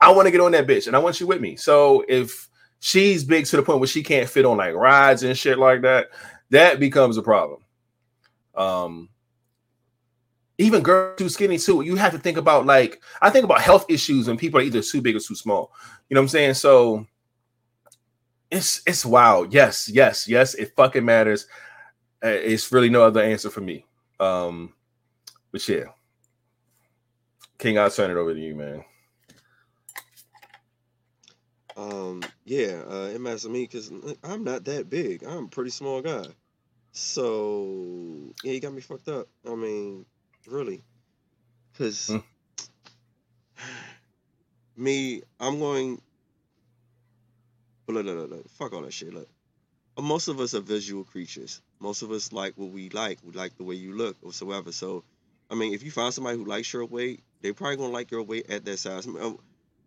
[0.02, 1.56] I want to get on that bitch and I want you with me.
[1.56, 2.50] So if
[2.82, 5.82] she's big to the point where she can't fit on like rides and shit like
[5.84, 6.08] that,
[6.50, 7.62] that becomes a problem.
[8.56, 9.10] Um,
[10.58, 11.82] even girls too skinny too.
[11.82, 14.82] You have to think about like I think about health issues when people are either
[14.82, 15.72] too big or too small.
[16.10, 16.54] You know what I'm saying?
[16.56, 17.06] So
[18.52, 19.54] it's it's wild.
[19.54, 20.54] Yes, yes, yes.
[20.56, 21.48] It fucking matters.
[22.24, 23.86] Uh, It's really no other answer for me.
[24.20, 24.74] Um,
[25.52, 25.86] but yeah,
[27.58, 28.84] King, I'll turn it over to you, man.
[31.78, 33.92] Um, yeah, uh, it matters to me because
[34.24, 35.24] I'm not that big.
[35.24, 36.26] I'm a pretty small guy.
[36.94, 39.28] So, yeah, you got me fucked up.
[39.46, 40.06] I mean,
[40.48, 40.84] really.
[41.72, 42.24] Because Mm.
[44.78, 46.02] me, I'm going.
[47.88, 49.14] Look, look, look, look, fuck all that shit.
[49.14, 49.30] Look,
[50.00, 51.62] most of us are visual creatures.
[51.80, 53.20] Most of us like what we like.
[53.24, 54.72] We like the way you look, or whatsoever.
[54.72, 55.04] So,
[55.52, 58.24] I mean, if you find somebody who likes your weight, they probably gonna like your
[58.24, 59.06] weight at that size.
[59.08, 59.34] I mean, uh,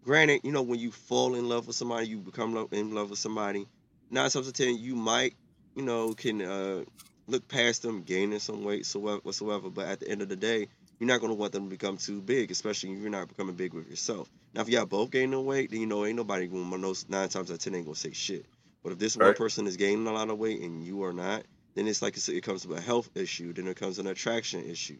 [0.05, 3.11] granted, you know, when you fall in love with somebody, you become lo- in love
[3.11, 3.67] with somebody.
[4.11, 5.35] Nine times out of ten, you might,
[5.75, 6.85] you know, can uh,
[7.29, 9.71] look past them gaining some weight, so whatsoever.
[9.71, 12.21] But at the end of the day, you're not gonna want them to become too
[12.21, 14.29] big, especially if you're not becoming big with yourself.
[14.55, 17.29] Now, if y'all both gaining weight, then you know ain't nobody going to know nine
[17.29, 18.47] times out of ten ain't gonna say shit.
[18.83, 21.45] But if this one person is gaining a lot of weight and you are not,
[21.75, 23.53] then it's like it comes to a health issue.
[23.53, 24.99] Then it comes an attraction issue.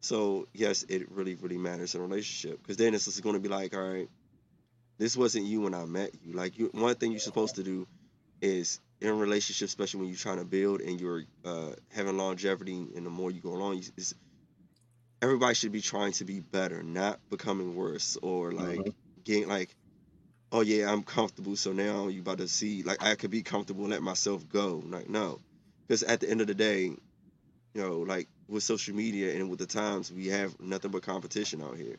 [0.00, 3.40] So yes, it really, really matters in a relationship because then it's just going to
[3.40, 4.08] be like, all right,
[4.98, 6.34] this wasn't you when I met you.
[6.34, 7.86] Like you, one thing you're supposed to do
[8.40, 13.06] is in relationships, especially when you're trying to build and you're uh, having longevity, and
[13.06, 13.82] the more you go along,
[15.22, 18.94] everybody should be trying to be better, not becoming worse or like Mhm.
[19.24, 19.74] getting like,
[20.52, 23.84] oh yeah, I'm comfortable, so now you about to see like I could be comfortable
[23.84, 24.82] and let myself go.
[24.86, 25.40] Like no,
[25.88, 26.98] because at the end of the day, you
[27.74, 31.76] know, like with social media and with the times, we have nothing but competition out
[31.76, 31.96] here,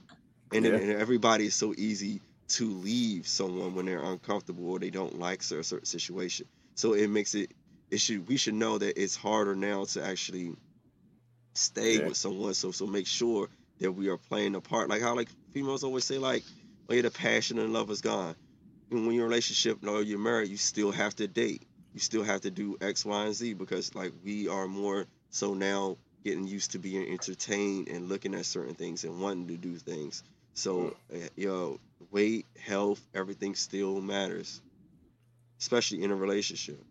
[0.54, 0.76] and, Yeah.
[0.76, 5.42] and everybody is so easy to leave someone when they're uncomfortable or they don't like
[5.42, 6.48] a certain situation.
[6.82, 7.54] So it makes it
[7.92, 10.56] it should we should know that it's harder now to actually
[11.56, 12.08] stay Yeah.
[12.08, 12.54] with someone.
[12.54, 14.90] So so make sure that we are playing a part.
[14.90, 16.44] Like how like females always say like,
[16.90, 18.36] oh yeah, the passion and love is gone.
[18.92, 21.64] And when you're in a relationship or you're married, you still have to date.
[21.94, 25.54] You still have to do X, Y, and Z because like we are more so
[25.54, 29.78] now getting used to being entertained and looking at certain things and wanting to do
[29.78, 30.24] things.
[30.56, 31.80] So uh, yo,
[32.12, 34.62] weight, health, everything still matters,
[35.62, 36.84] especially in a relationship.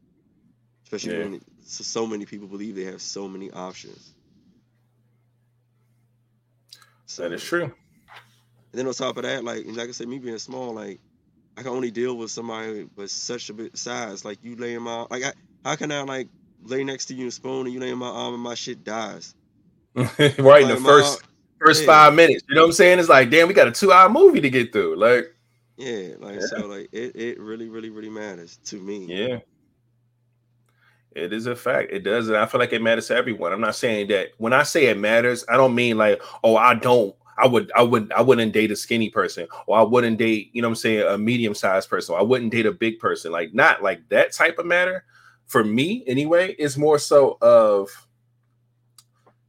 [0.85, 1.19] Especially Yeah.
[1.19, 4.15] when so, so many people believe they have so many options.
[7.07, 7.65] So, That is true.
[7.65, 7.73] and
[8.73, 11.01] then on top of that, like like I said, me being small, like
[11.57, 14.25] I can only deal with somebody with such a big size.
[14.25, 15.33] Like you lay in my like I,
[15.65, 16.29] how can I like
[16.63, 18.85] lay next to you and spoon and you lay in my arm and my shit
[18.85, 19.35] dies?
[19.97, 21.23] right in the Like, first
[21.61, 21.87] first yeah.
[21.87, 22.45] five minutes.
[22.49, 22.99] You know what I'm saying?
[23.01, 24.97] It's like, damn, we got a two hour movie to get through.
[24.97, 25.35] Like,
[25.81, 26.47] Yeah, like Yeah.
[26.47, 29.07] so like it, it really, really, really matters to me.
[29.09, 29.39] yeah.
[31.13, 31.91] It is a fact.
[31.91, 32.29] It does.
[32.29, 33.53] And I feel like it matters to everyone.
[33.53, 36.75] I'm not saying that when I say it matters, I don't mean like, oh, I
[36.75, 37.15] don't.
[37.37, 40.61] I would, I would, I wouldn't date a skinny person, or I wouldn't date, you
[40.61, 43.33] know what I'm saying, a medium sized person, or I wouldn't date a big person.
[43.33, 45.05] Like, not like that type of matter.
[45.47, 47.89] For me, anyway, it's more so of,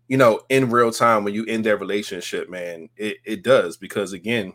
[0.07, 3.77] you know, in real time when you end that relationship, man, it, it does.
[3.77, 4.53] Because again,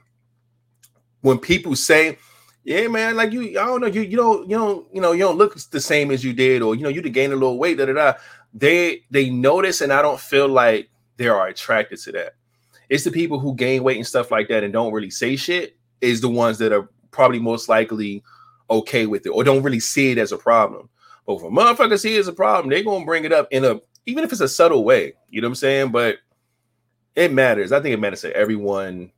[1.26, 2.18] when people say,
[2.62, 5.24] yeah, man, like you, I don't know, you, you don't, you don't, you know, you
[5.24, 7.58] don't look the same as you did, or you know, you to gain a little
[7.58, 8.12] weight, da da da.
[8.54, 12.34] They they notice, and I don't feel like they are attracted to that.
[12.88, 15.76] It's the people who gain weight and stuff like that and don't really say shit
[16.00, 18.22] is the ones that are probably most likely
[18.70, 20.88] okay with it or don't really see it as a problem.
[21.26, 23.64] But if a motherfucker see it as a problem, they're gonna bring it up in
[23.64, 25.14] a even if it's a subtle way.
[25.28, 25.90] You know what I'm saying?
[25.90, 26.18] But
[27.16, 27.72] it matters.
[27.72, 29.10] I think it matters to everyone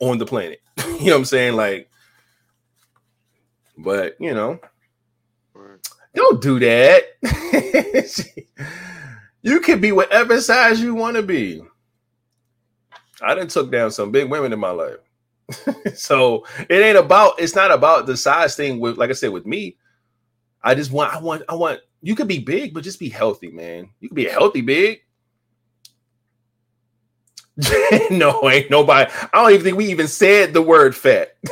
[0.00, 0.60] on the planet.
[1.00, 1.54] you know what I'm saying?
[1.54, 1.90] Like,
[3.76, 4.58] but you know,
[6.14, 7.04] don't do that.
[9.42, 11.62] you can be whatever size you want to be.
[13.20, 14.96] I done took down some big women in my life.
[15.94, 19.46] so it ain't about it's not about the size thing with like I said with
[19.46, 19.76] me.
[20.62, 23.50] I just want I want I want you could be big, but just be healthy,
[23.50, 23.88] man.
[24.00, 25.00] You could be a healthy big.
[28.10, 29.10] no, ain't nobody.
[29.32, 31.36] I don't even think we even said the word fat.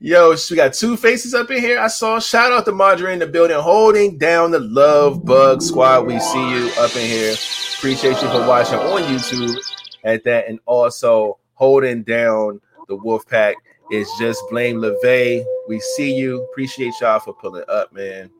[0.00, 1.78] Yo, we got two faces up in here.
[1.78, 2.18] I saw.
[2.18, 6.06] Shout out to Marjorie in the building, holding down the Love Bug Squad.
[6.06, 7.34] We see you up in here.
[7.78, 9.56] Appreciate you for watching on YouTube
[10.04, 13.56] at that, and also holding down the Wolf Pack
[13.90, 15.44] is just blame LeVay.
[15.68, 16.42] We see you.
[16.44, 18.30] Appreciate y'all for pulling up, man,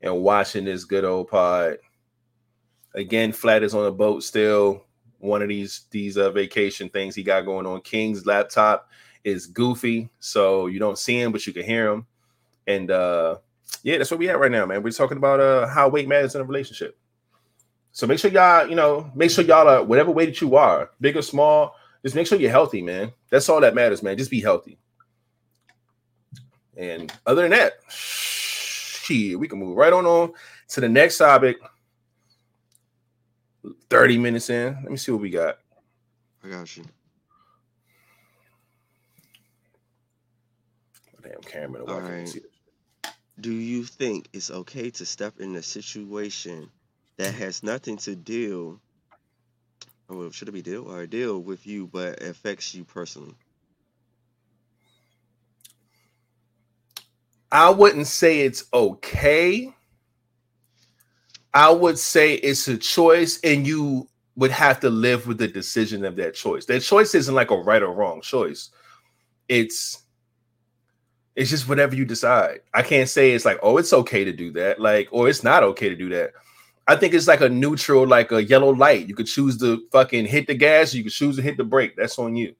[0.00, 1.78] and watching this good old pod.
[2.94, 4.84] Again, Flat is on a boat still.
[5.18, 7.80] One of these these uh, vacation things he got going on.
[7.82, 8.90] King's laptop
[9.24, 12.06] is goofy, so you don't see him, but you can hear him.
[12.66, 13.36] And uh
[13.82, 14.82] yeah, that's where we at right now, man.
[14.82, 16.98] We're talking about uh how weight matters in a relationship.
[17.92, 20.90] So make sure y'all, you know, make sure y'all are whatever weight that you are,
[21.00, 23.12] big or small, just make sure you're healthy, man.
[23.30, 24.16] That's all that matters, man.
[24.16, 24.78] Just be healthy.
[26.76, 30.32] And other than that, shit, we can move right on on
[30.68, 31.58] to the next topic.
[33.90, 34.74] 30 minutes in.
[34.74, 35.58] Let me see what we got.
[36.44, 36.84] I got you.
[41.22, 41.84] Damn camera.
[41.84, 42.42] All Why can't I right.
[43.40, 46.68] Do you think it's okay to step in a situation
[47.16, 48.80] that has nothing to deal,
[50.08, 53.34] oh, or should it be deal or deal with you, but affects you personally?
[57.50, 59.74] I wouldn't say it's okay.
[61.54, 66.04] I would say it's a choice, and you would have to live with the decision
[66.04, 66.64] of that choice.
[66.66, 68.70] That choice isn't like a right or wrong choice.
[69.48, 70.02] It's
[71.34, 72.60] it's just whatever you decide.
[72.74, 75.62] I can't say it's like, oh, it's okay to do that, like, or it's not
[75.62, 76.32] okay to do that.
[76.86, 79.08] I think it's like a neutral, like a yellow light.
[79.08, 81.96] You could choose to fucking hit the gas, you could choose to hit the brake.
[81.96, 82.54] That's on you.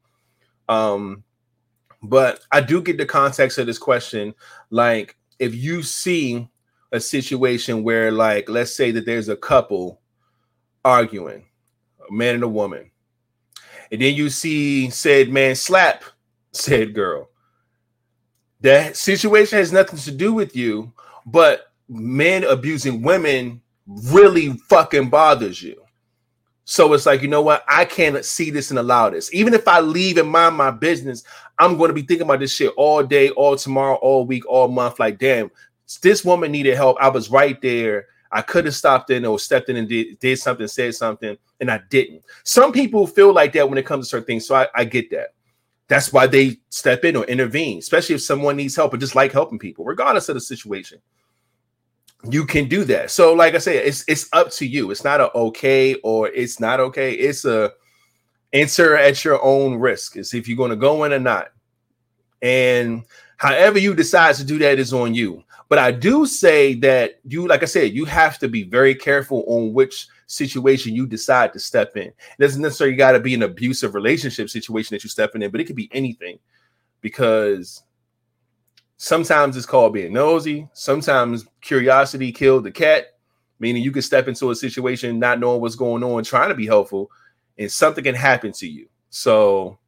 [0.68, 1.24] Um,
[2.02, 4.35] but I do get the context of this question.
[4.70, 6.48] Like, if you see
[6.92, 10.00] a situation where, like, let's say that there's a couple
[10.85, 11.44] arguing,
[12.09, 12.90] a man and a woman,
[13.90, 16.05] and then you see said man slap
[16.52, 17.28] said girl.
[18.61, 20.92] That situation has nothing to do with you,
[21.26, 25.83] but men abusing women really fucking bothers you.
[26.64, 27.64] So it's like, you know what?
[27.66, 29.35] I can't see this and allow this.
[29.35, 31.24] Even if I leave and mind my business,
[31.59, 34.68] I'm going to be thinking about this shit all day, all tomorrow, all week, all
[34.68, 35.00] month.
[35.00, 35.50] Like, damn,
[35.98, 36.96] this woman needed help.
[37.00, 38.07] I was right there.
[38.31, 41.70] I could have stopped in or stepped in and did, did something, said something, and
[41.70, 42.22] I didn't.
[42.44, 44.46] Some people feel like that when it comes to certain things.
[44.46, 45.35] So I, I get that.
[45.88, 49.33] That's why they step in or intervene, especially if someone needs help or just like
[49.33, 50.98] helping people, regardless of the situation
[52.31, 53.11] you can do that.
[53.11, 54.90] So, like I said, it's it's up to you.
[54.90, 57.12] It's not a okay or it's not okay.
[57.12, 57.72] It's a
[58.52, 60.16] answer at your own risk.
[60.16, 61.48] Is if you're going to go in or not.
[62.40, 63.05] And
[63.37, 65.42] however you decide to do that is on you.
[65.73, 69.43] But I do say that you, like I said, you have to be very careful
[69.47, 72.09] on which situation you decide to step in.
[72.09, 75.63] It doesn't necessarily got to be an abusive relationship situation that you're stepping in, but
[75.63, 76.39] it could be anything
[77.01, 77.85] because
[78.99, 80.69] Sometimes it's called being nosy.
[80.75, 83.07] Sometimes curiosity killed the cat,
[83.59, 86.67] meaning you can step into a situation not knowing what's going on, trying to be
[86.67, 87.11] helpful,
[87.57, 88.89] and something can happen to you.
[89.09, 89.79] So,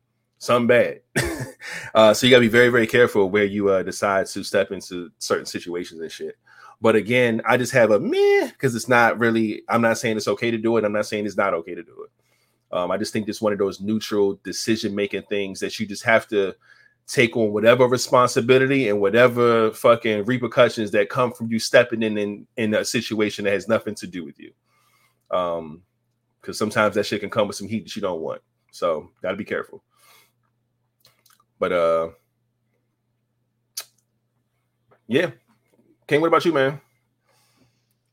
[0.45, 1.01] something bad.
[1.95, 5.11] uh, so you gotta be very, very careful where you uh, decide to step into
[5.19, 6.37] certain situations and shit.
[6.81, 9.63] But again, I just have a meh because it's not really.
[9.69, 10.85] I'm not saying it's okay to do it.
[10.85, 12.77] I'm not saying it's not okay to do it.
[12.77, 16.05] Um, I just think it's one of those neutral decision making things that you just
[16.05, 16.55] have to
[17.07, 22.47] take on whatever responsibility and whatever fucking repercussions that come from you stepping in in,
[22.57, 24.53] in a situation that has nothing to do with you.
[25.31, 25.83] Um,
[26.41, 28.43] because sometimes that shit can come with some heat that you don't want.
[28.73, 29.83] So gotta be careful.
[31.65, 32.09] But uh
[35.07, 35.31] yeah.
[36.07, 36.79] King, what about you, man?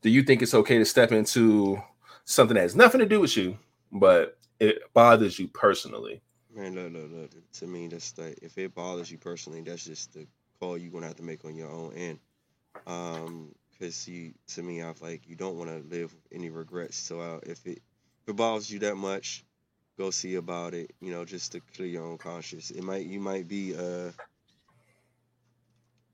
[0.02, 1.84] Do you think it's okay to step into
[2.24, 3.58] something that has nothing to do with you,
[3.92, 6.22] but it bothers you personally?
[6.56, 7.28] Man, no, no, no.
[7.60, 10.26] To me, that's like if it bothers you personally, that's just the
[10.62, 12.20] call you're gonna have to make on your own end.
[12.88, 16.96] Um, because you, to me, I feel like you don't want to live any regrets.
[16.96, 17.82] So uh, if it
[18.24, 19.44] if it bothers you that much,
[20.02, 20.92] go see about it.
[21.00, 22.72] You know, just to clear your own conscience.
[22.72, 24.12] It might you might be uh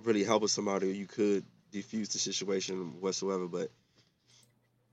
[0.03, 3.47] really helping somebody, or you could defuse the situation whatsoever.
[3.47, 3.69] But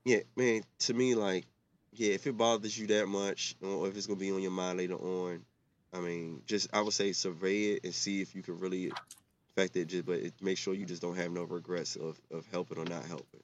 [0.05, 1.45] yeah, man, to me, like
[1.93, 4.77] yeah, if it bothers you that much, or if it's gonna be on your mind
[4.77, 5.45] later on,
[5.93, 8.91] I mean, just I would say survey it and see if you can really
[9.51, 9.87] affect it.
[9.87, 12.85] Just but it, make sure you just don't have no regrets of of helping or
[12.85, 13.43] not helping.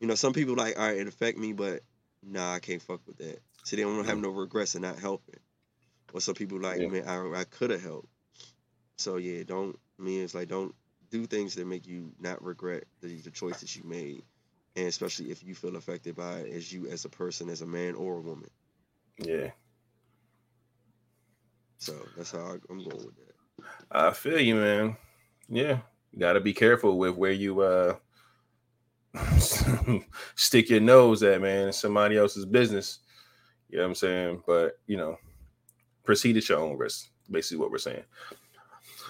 [0.00, 1.80] You know, some people like, all right, it affect me, but
[2.22, 3.40] nah, I can't fuck with that.
[3.66, 5.40] So they don't have no regrets of not helping.
[6.12, 6.86] Or some people like, yeah.
[6.88, 8.08] man, I, I could have helped.
[8.96, 9.76] So yeah, don't.
[9.98, 10.74] I mean, it's like don't
[11.10, 14.22] do things that make you not regret the, the choices you made
[14.76, 17.66] and especially if you feel affected by it as you as a person, as a
[17.66, 18.50] man or a woman.
[19.18, 19.50] Yeah.
[21.78, 23.64] So that's how I, am going with that.
[23.90, 24.96] I feel you, man.
[25.48, 25.78] Yeah,
[26.12, 27.94] you got to be careful with where you uh
[30.34, 31.68] stick your nose at, man.
[31.68, 32.98] It's somebody else's business.
[33.68, 34.42] You know what I'm saying?
[34.46, 35.16] But you know,
[36.04, 37.08] proceed at your own risk.
[37.30, 38.04] Basically, what we're saying.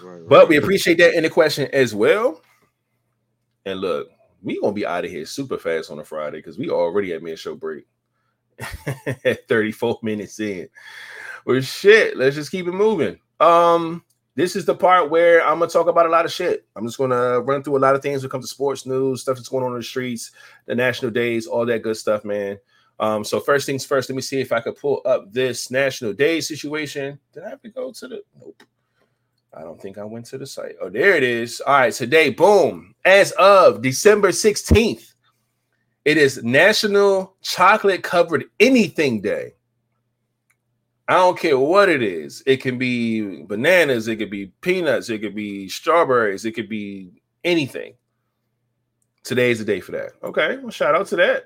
[0.01, 0.29] Right, right.
[0.29, 2.41] But we appreciate that in the question as well.
[3.65, 4.09] And look,
[4.41, 7.23] we gonna be out of here super fast on a Friday because we already at
[7.23, 7.85] mid show break
[9.25, 10.69] at 34 minutes in.
[11.45, 13.19] Well, shit, let's just keep it moving.
[13.39, 14.03] Um,
[14.35, 16.65] this is the part where I'm gonna talk about a lot of shit.
[16.75, 19.21] I'm just gonna run through a lot of things when it comes to sports news,
[19.21, 20.31] stuff that's going on in the streets,
[20.65, 22.57] the national days, all that good stuff, man.
[22.99, 26.13] Um, so first things first, let me see if I could pull up this national
[26.13, 27.19] day situation.
[27.33, 28.63] Did I have to go to the nope?
[29.53, 30.75] I don't think I went to the site.
[30.81, 31.61] Oh, there it is.
[31.61, 32.93] All right, today, boom.
[33.05, 35.13] As of December 16th,
[36.05, 39.53] it is National Chocolate Covered Anything Day.
[41.07, 42.43] I don't care what it is.
[42.45, 47.21] It can be bananas, it could be peanuts, it could be strawberries, it could be
[47.43, 47.93] anything.
[49.23, 50.11] Today is the day for that.
[50.23, 51.45] Okay, well, shout out to that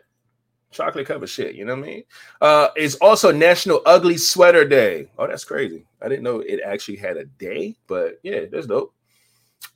[0.72, 1.56] chocolate covered shit.
[1.56, 2.04] You know what I mean?
[2.42, 5.10] Uh, it's also National Ugly Sweater Day.
[5.18, 5.86] Oh, that's crazy.
[6.02, 8.94] I didn't know it actually had a day, but yeah, that's dope.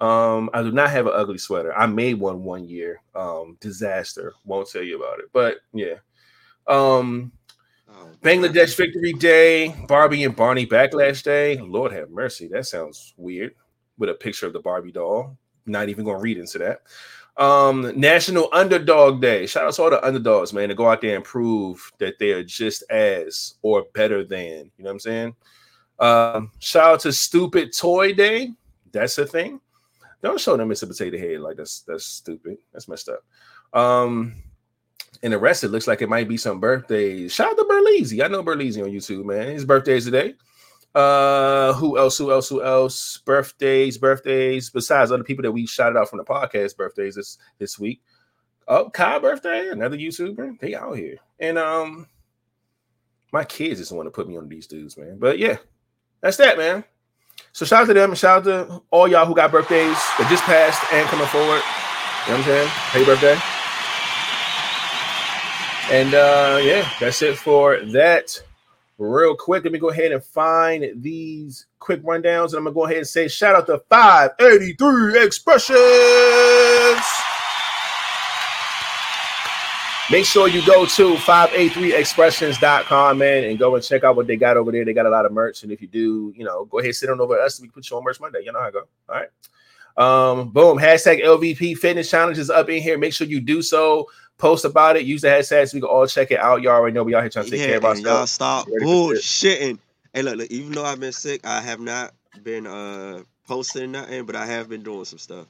[0.01, 1.77] Um, I do not have an ugly sweater.
[1.77, 3.01] I made one one year.
[3.13, 4.33] Um, disaster.
[4.43, 5.95] Won't tell you about it, but yeah.
[6.67, 7.31] Um,
[7.97, 11.57] Oh, Bangladesh Victory Day, Barbie and Barney Backlash Day.
[11.57, 12.47] Lord have mercy.
[12.47, 13.55] That sounds weird.
[13.97, 15.37] With a picture of the Barbie doll.
[15.65, 16.81] Not even gonna read into that.
[17.37, 19.45] Um, National Underdog Day.
[19.45, 22.31] Shout out to all the underdogs, man, to go out there and prove that they
[22.31, 24.71] are just as or better than.
[24.77, 25.35] You know what I'm saying?
[25.99, 28.53] Um, shout out to Stupid Toy Day.
[28.91, 29.59] That's a thing.
[30.21, 30.87] Don't show them Mr.
[30.87, 32.57] Potato Head like that's that's stupid.
[32.73, 33.23] That's messed up.
[33.79, 34.33] Um,
[35.21, 37.33] and the rest, it looks like it might be some birthdays.
[37.33, 38.23] Shout out to Burleezy.
[38.23, 39.49] I know Burleezy on YouTube, man.
[39.49, 40.35] His birthday is today.
[40.95, 42.17] Uh, who else?
[42.17, 42.47] Who else?
[42.47, 43.17] Who else?
[43.25, 44.69] Birthdays, birthdays.
[44.69, 48.01] Besides other people that we shouted out from the podcast birthdays this this week.
[48.67, 50.59] Oh, Kai birthday, another YouTuber.
[50.59, 52.07] They out here, and um,
[53.31, 55.17] my kids just want to put me on these dudes, man.
[55.19, 55.57] But yeah,
[56.21, 56.85] that's that, man.
[57.51, 60.27] So shout out to them, and shout out to all y'all who got birthdays that
[60.29, 61.61] just passed and coming forward.
[62.25, 62.67] You know what I'm saying?
[62.67, 63.37] Happy birthday.
[65.91, 68.41] And uh yeah, that's it for that.
[68.97, 72.85] Real quick, let me go ahead and find these quick rundowns, and I'm gonna go
[72.85, 77.05] ahead and say shout out to 583 Expressions.
[80.11, 84.55] Make sure you go to 583expressions.com, man, and go and check out what they got
[84.55, 84.85] over there.
[84.85, 85.63] They got a lot of merch.
[85.63, 87.59] And if you do, you know, go ahead sit on over us.
[87.59, 88.41] We put you on merch Monday.
[88.45, 88.83] You know how I go.
[89.09, 89.29] All right.
[89.97, 90.77] Um, boom.
[90.77, 92.99] Hashtag LVP Fitness Challenge is up in here.
[92.99, 94.07] Make sure you do so.
[94.37, 95.05] Post about it.
[95.05, 96.61] Use the hashtag so we can all check it out.
[96.61, 98.67] Y'all already know we out here trying to take care Yeah, of and y'all stop
[98.67, 99.61] Ready for shit.
[99.61, 99.79] bullshitting.
[100.13, 102.13] Hey, look, look, even though I've been sick, I have not
[102.43, 105.47] been uh posting nothing, but I have been doing some stuff.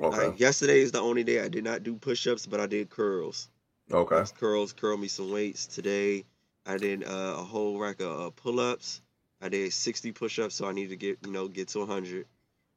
[0.00, 0.28] Okay.
[0.28, 3.48] Like yesterday is the only day I did not do push-ups, but I did curls.
[3.92, 4.24] Okay.
[4.38, 5.66] Curls, curl me some weights.
[5.66, 6.24] Today
[6.66, 9.00] I did uh, a whole rack of uh, pull-ups.
[9.40, 12.26] I did 60 push-ups, so I need to get you know get to 100.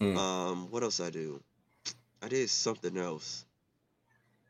[0.01, 0.17] Mm.
[0.17, 1.41] Um, what else I do?
[2.21, 3.45] I did something else.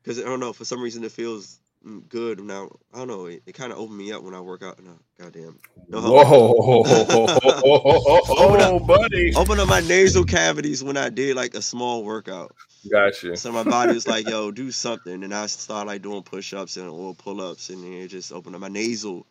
[0.08, 2.70] Cause I don't know, for some reason it feels mm, good now.
[2.94, 3.26] I don't know.
[3.26, 4.82] It, it kind of opened me up when I work out.
[4.82, 5.60] No, goddamn.
[5.90, 6.90] No, Whoa, Open
[8.62, 8.72] up.
[8.72, 9.34] oh, buddy.
[9.36, 12.56] Open up my nasal cavities when I did like a small workout.
[12.90, 13.36] Gotcha.
[13.36, 16.88] So my body was like, "Yo, do something," and I started like doing push-ups and
[16.88, 19.28] or pull-ups, and it just opened up my nasal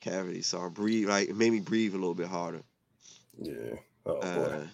[0.00, 0.42] cavity.
[0.42, 2.62] So I breathe, like it made me breathe a little bit harder.
[3.40, 3.74] Yeah.
[4.04, 4.26] Oh boy.
[4.26, 4.66] Uh,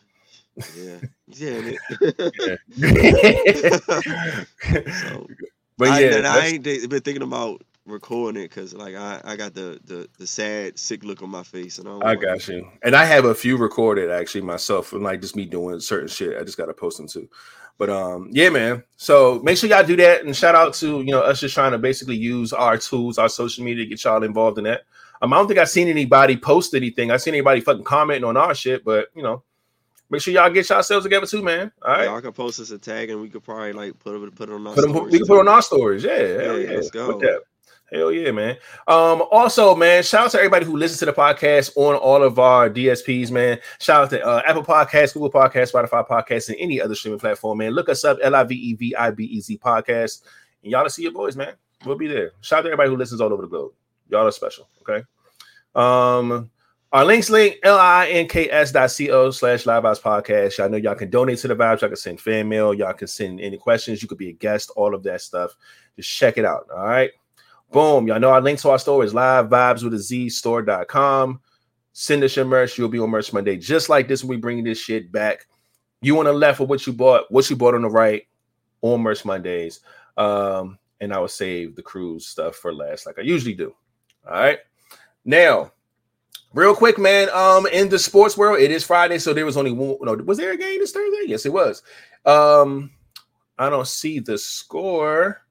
[0.76, 1.76] yeah, yeah.
[4.92, 5.26] So,
[5.78, 9.20] but I, yeah, and I ain't th- been thinking about recording it because like I,
[9.24, 12.14] I got the, the the sad sick look on my face, and I, don't I
[12.14, 12.68] got you.
[12.82, 16.38] And I have a few recorded actually myself, and like just me doing certain shit.
[16.38, 17.28] I just gotta post them too.
[17.78, 18.82] But um, yeah, man.
[18.96, 21.72] So make sure y'all do that, and shout out to you know us just trying
[21.72, 24.82] to basically use our tools, our social media to get y'all involved in that.
[25.20, 27.10] Um, I don't think I've seen anybody post anything.
[27.10, 29.42] I've seen anybody fucking commenting on our shit, but you know,
[30.12, 31.72] make sure y'all get yourselves together too, man.
[31.82, 32.04] All right.
[32.04, 34.52] Y'all can post us a tag, and we could probably like put it put it
[34.52, 34.74] on our.
[34.74, 36.04] Put stories we can put on our stories.
[36.04, 36.76] Yeah, hell Yeah, yeah.
[36.76, 37.20] let's go.
[37.90, 38.56] Hell yeah, man.
[38.88, 42.38] Um, also, man, shout out to everybody who listens to the podcast on all of
[42.38, 43.58] our DSPs, man.
[43.80, 47.58] Shout out to uh, Apple Podcasts, Google Podcasts, Spotify Podcasts, and any other streaming platform,
[47.58, 47.72] man.
[47.72, 50.22] Look us up, L-I-V-E-V-I-B-E-Z podcast.
[50.62, 51.52] And y'all to see your boys, man.
[51.84, 52.30] We'll be there.
[52.40, 53.72] Shout out to everybody who listens all over the globe.
[54.08, 55.04] Y'all are special, okay?
[55.74, 56.50] Um,
[56.92, 60.58] our links link L-I-N-K-S dot C-O slash live vibes podcast.
[60.58, 61.80] Y'all know y'all can donate to the vibes.
[61.80, 62.74] Y'all can send fan mail.
[62.74, 64.02] Y'all can send any questions.
[64.02, 65.56] You could be a guest, all of that stuff.
[65.96, 66.66] Just check it out.
[66.70, 67.10] All right.
[67.70, 68.06] Boom.
[68.06, 71.40] Y'all know our link to our store is live vibes with a Z store.com.
[71.94, 72.76] Send us your merch.
[72.76, 73.56] You'll be on Merch Monday.
[73.56, 75.46] Just like this, we bring this shit back.
[76.02, 78.26] You on the left of what you bought, what you bought on the right
[78.82, 79.80] on Merch Mondays.
[80.18, 83.74] Um, and I will save the cruise stuff for last, like I usually do.
[84.26, 84.58] All right.
[85.24, 85.72] Now,
[86.54, 87.28] real quick, man.
[87.30, 89.96] Um, in the sports world, it is Friday, so there was only one.
[90.02, 91.24] No, was there a game this Thursday?
[91.26, 91.82] Yes, it was.
[92.24, 92.90] Um,
[93.58, 95.42] I don't see the score.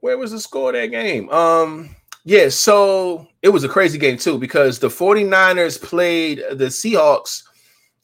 [0.00, 1.30] Where was the score that game?
[1.30, 7.44] Um, yeah, so it was a crazy game too because the 49ers played the Seahawks,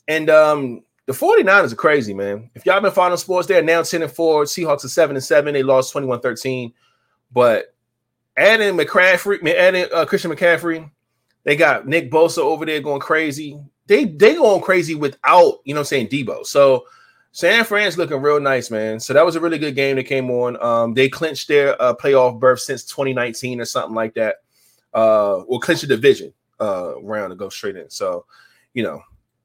[0.09, 2.51] and um, the 49ers are crazy, man.
[2.55, 4.45] If y'all been following sports, they're now 10 and 4.
[4.45, 5.53] Seahawks are 7 and 7.
[5.53, 6.73] They lost 21 13.
[7.33, 7.75] But
[8.41, 10.91] adding McCaffrey, adding uh, Christian McCaffrey,
[11.45, 13.61] they got Nick Bosa over there going crazy.
[13.87, 16.47] They they going crazy without, you know I'm saying, Deebo.
[16.47, 16.87] So
[17.33, 18.99] San Fran's looking real nice, man.
[18.99, 20.61] So that was a really good game that came on.
[20.63, 24.37] Um, they clinched their uh, playoff berth since 2019 or something like that.
[24.93, 27.89] Uh, or clinched the division uh, round to go straight in.
[27.89, 28.25] So,
[28.75, 29.01] you know,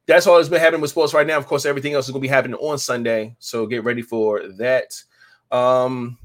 [0.07, 1.37] that's all that's been happening with sports right now.
[1.37, 3.35] Of course, everything else is going to be happening on Sunday.
[3.37, 5.03] So get ready for that.
[5.51, 6.17] Um,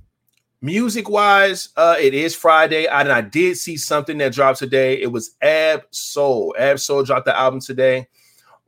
[0.61, 2.87] music wise, uh, it is Friday.
[2.87, 5.01] I, And I did see something that dropped today.
[5.01, 6.55] It was Ab Soul.
[6.59, 8.07] Ab Soul dropped the album today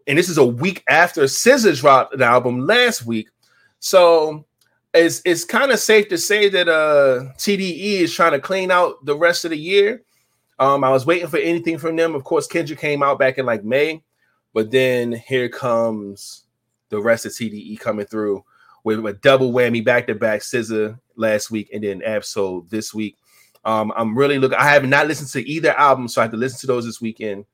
[0.07, 3.28] and this is a week after SZA dropped an album last week.
[3.80, 4.45] So
[4.95, 9.05] it's it's kind of safe to say that uh TDE is trying to clean out
[9.05, 10.03] the rest of the year.
[10.59, 12.14] Um, I was waiting for anything from them.
[12.14, 14.05] Of course, Kendrick came out back in like May,
[14.53, 16.45] but then here comes
[16.90, 18.45] the rest of TDE coming through
[18.84, 23.16] with a double whammy back to back SZA last week and then Ab-Soul this week.
[23.64, 24.58] Um, I'm really looking.
[24.58, 27.00] I have not listened to either album, so I have to listen to those this
[27.00, 27.44] weekend,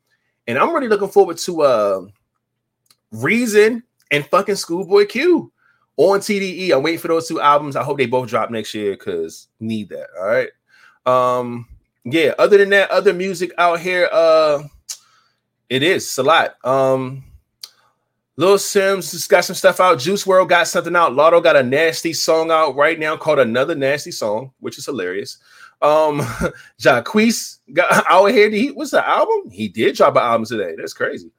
[0.46, 2.00] and I'm really looking forward to uh
[3.10, 5.50] Reason and fucking Schoolboy Q
[5.96, 6.72] on TDE.
[6.72, 7.74] I'm waiting for those two albums.
[7.74, 10.08] I hope they both drop next year because need that.
[10.18, 10.50] All right.
[11.06, 11.66] Um,
[12.04, 14.62] yeah, other than that, other music out here, uh,
[15.70, 16.56] it is a lot.
[16.64, 17.24] Um,
[18.38, 19.98] Lil Sims just got some stuff out.
[19.98, 21.10] Juice WRLD got something out.
[21.10, 25.38] Latto got a nasty song out right now called Another Nasty Song, which is hilarious.
[25.82, 26.22] Um,
[26.80, 27.04] got
[28.08, 28.48] out here.
[28.48, 29.50] He what's the album?
[29.50, 30.76] He did drop an album today.
[30.76, 31.32] That's crazy.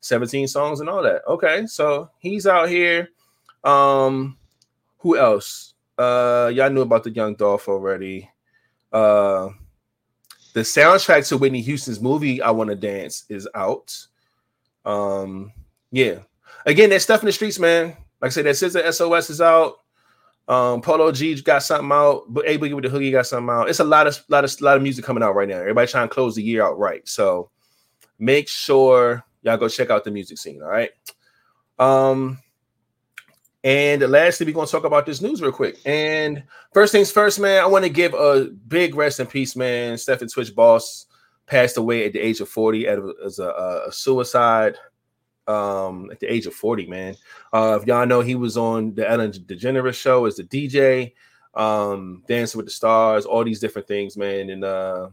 [0.00, 1.22] 17 songs and all that.
[1.28, 3.10] Okay, so he's out here.
[3.62, 4.36] Um,
[4.98, 5.74] who else?
[5.96, 8.28] Uh, y'all knew about the Young Dolph already.
[8.92, 9.50] Uh,
[10.54, 13.96] the soundtrack to Whitney Houston's movie "I Want to Dance" is out.
[14.84, 15.52] Um,
[15.92, 16.18] yeah.
[16.66, 17.96] Again, that stuff in the streets, man.
[18.20, 19.76] Like I said, that SZA SOS is out.
[20.48, 23.68] Um, Polo G got something out, but A Boogie with the Hoodie got something out.
[23.68, 25.58] It's a lot of lot of lot of music coming out right now.
[25.58, 27.06] Everybody trying to close the year out right.
[27.08, 27.50] So
[28.18, 30.60] make sure y'all go check out the music scene.
[30.60, 30.90] All right.
[31.78, 32.38] Um,
[33.62, 35.78] and lastly, we're gonna talk about this news real quick.
[35.84, 36.42] And
[36.74, 39.98] first things first, man, I want to give a big rest in peace, man.
[39.98, 41.06] Stephen tWitch Boss
[41.46, 44.76] passed away at the age of 40 as a, a suicide
[45.50, 47.16] um at the age of 40 man.
[47.52, 51.12] Uh if y'all know he was on the ellen degeneres show as the dj
[51.54, 54.50] um dancing with the stars all these different things man.
[54.50, 55.10] And uh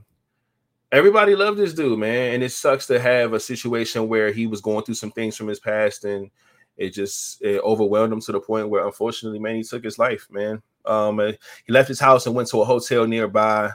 [0.92, 2.36] everybody loved this dude man.
[2.36, 5.48] And it sucks to have a situation where he was going through some things from
[5.48, 6.30] his past and
[6.78, 10.28] it just it overwhelmed him to the point where unfortunately man he took his life
[10.30, 10.62] man.
[10.86, 13.72] Um he left his house and went to a hotel nearby.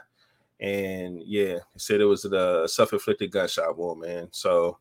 [0.61, 4.29] And yeah he said it was a self-inflicted gunshot wound man.
[4.31, 4.79] So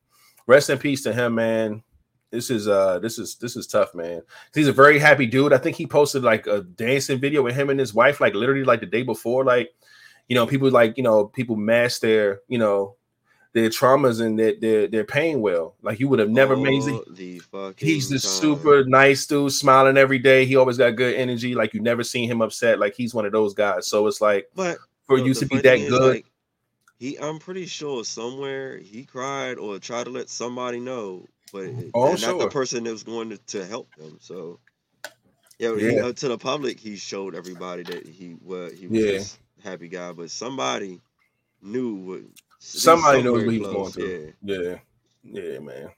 [0.47, 1.83] rest in peace to him, man.
[2.31, 4.21] This is uh this is this is tough, man.
[4.53, 5.51] He's a very happy dude.
[5.51, 8.63] I think he posted like a dancing video with him and his wife, like literally
[8.63, 9.43] like the day before.
[9.43, 9.71] Like,
[10.29, 12.95] you know, people like you know, people mask their, you know,
[13.53, 15.75] their traumas and their their, their pain well.
[15.81, 17.41] Like you would have never All made the
[17.77, 20.45] He's the super nice dude, smiling every day.
[20.45, 21.53] He always got good energy.
[21.53, 22.79] Like you never seen him upset.
[22.79, 23.87] Like he's one of those guys.
[23.87, 26.15] So it's like But for you to be that good.
[26.15, 26.25] like,
[27.01, 32.13] he, I'm pretty sure somewhere he cried or tried to let somebody know, but Oh,
[32.13, 34.19] I'm not the person that was going to, to help them.
[34.21, 34.59] So,
[35.57, 39.11] yeah, he, uh, to the public, he showed everybody that he was he was Yeah.
[39.13, 41.01] this happy guy, but somebody
[41.63, 42.21] knew what
[42.59, 44.33] Somebody knows what he was going through.
[44.43, 44.59] Yeah.
[45.23, 45.89] Yeah, yeah, man.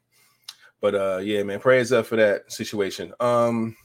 [0.80, 3.14] But uh, yeah, man, praise up for that situation.
[3.20, 3.76] Um,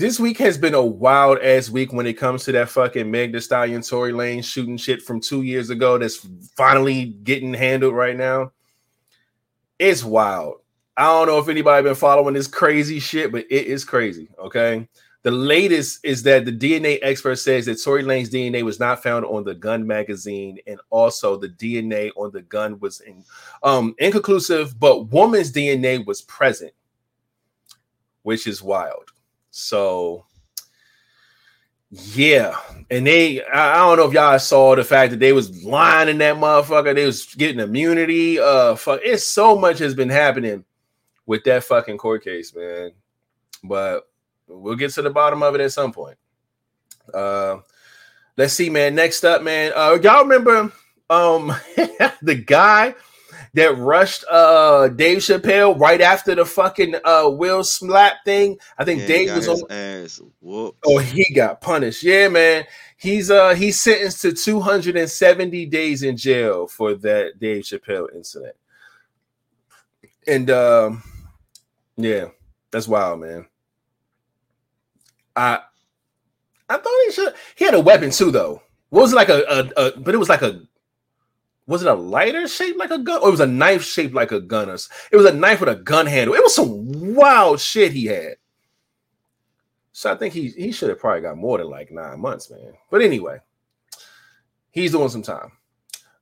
[0.00, 3.34] this week has been a wild ass week when it comes to that fucking Meg
[3.34, 5.98] Thee Stallion, Tory Lanez shooting shit from two years ago.
[5.98, 6.26] That's
[6.56, 8.52] finally getting handled right now.
[9.78, 10.62] It's wild.
[10.96, 14.30] I don't know if anybody been following this crazy shit, but it is crazy.
[14.38, 14.88] Okay.
[15.22, 19.26] The latest is that the DNA expert says that Tory Lanez's DNA was not found
[19.26, 23.22] on the gun magazine, and also the DNA on the gun was in,
[23.62, 26.72] um, inconclusive, but woman's DNA was present,
[28.22, 29.12] which is wild.
[29.50, 30.26] So,
[31.90, 32.56] yeah,
[32.90, 36.08] and they, I, I don't know if y'all saw the fact that they was lying
[36.08, 36.94] in that motherfucker.
[36.94, 38.38] They was getting immunity.
[38.38, 40.64] Uh, fuck, it's so much has been happening
[41.26, 42.92] with that fucking court case, man.
[43.64, 44.08] But
[44.46, 46.16] we'll get to the bottom of it at some point.
[47.12, 47.58] Uh,
[48.36, 48.94] let's see, man.
[48.94, 49.72] Next up, man.
[49.74, 50.72] Uh, y'all remember
[51.10, 51.52] um
[52.22, 52.94] the guy
[53.54, 58.58] that rushed uh Dave Chappelle right after the fucking uh Will slap thing?
[58.78, 59.70] I think And Dave was on.
[59.70, 60.78] ass whooped.
[60.86, 62.02] Oh, he got punished.
[62.02, 62.64] Yeah, man.
[62.96, 68.54] He's uh he's sentenced to 270 days in jail for that Dave Chappelle incident.
[70.26, 71.02] And um
[71.96, 72.26] yeah,
[72.70, 73.46] that's wild, man.
[75.34, 75.60] I
[76.68, 78.62] I thought he should he had a weapon too, though.
[78.90, 80.62] What was it like a, a, a but it was like a
[81.70, 84.32] was it a lighter shaped like a gun or it was a knife shaped like
[84.32, 86.34] a gun or it was a knife with a gun handle.
[86.34, 88.34] It was some wild shit he had.
[89.92, 92.72] So I think he he should have probably got more than like nine months, man.
[92.90, 93.38] But anyway,
[94.72, 95.52] he's doing some time.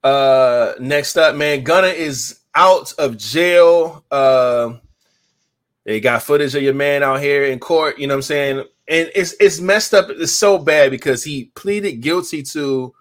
[0.04, 4.04] Uh next up, man, Gunna is out of jail.
[4.10, 4.74] Uh
[5.86, 8.58] they got footage of your man out here in court, you know what I'm saying?
[8.86, 10.10] And it's it's messed up.
[10.10, 12.94] It's so bad because he pleaded guilty to